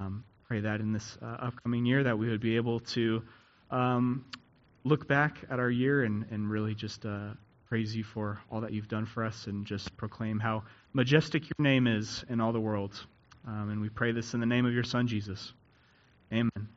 Um, 0.00 0.24
pray 0.48 0.60
that 0.60 0.80
in 0.80 0.92
this 0.92 1.18
uh, 1.22 1.26
upcoming 1.46 1.86
year 1.86 2.04
that 2.04 2.18
we 2.18 2.28
would 2.28 2.40
be 2.40 2.56
able 2.56 2.80
to 2.80 3.22
um, 3.70 4.24
look 4.84 5.08
back 5.08 5.38
at 5.50 5.58
our 5.58 5.70
year 5.70 6.02
and, 6.04 6.26
and 6.30 6.50
really 6.50 6.74
just 6.74 7.06
uh, 7.06 7.30
praise 7.68 7.94
you 7.94 8.04
for 8.04 8.40
all 8.50 8.60
that 8.60 8.72
you've 8.72 8.88
done 8.88 9.06
for 9.06 9.24
us 9.24 9.46
and 9.46 9.66
just 9.66 9.96
proclaim 9.96 10.38
how 10.38 10.62
majestic 10.92 11.42
your 11.42 11.64
name 11.64 11.86
is 11.86 12.24
in 12.28 12.40
all 12.40 12.52
the 12.52 12.60
world. 12.60 12.94
Um, 13.46 13.70
and 13.70 13.80
we 13.80 13.88
pray 13.88 14.12
this 14.12 14.34
in 14.34 14.40
the 14.40 14.46
name 14.46 14.66
of 14.66 14.72
your 14.72 14.84
Son, 14.84 15.06
Jesus. 15.06 15.52
Amen. 16.32 16.73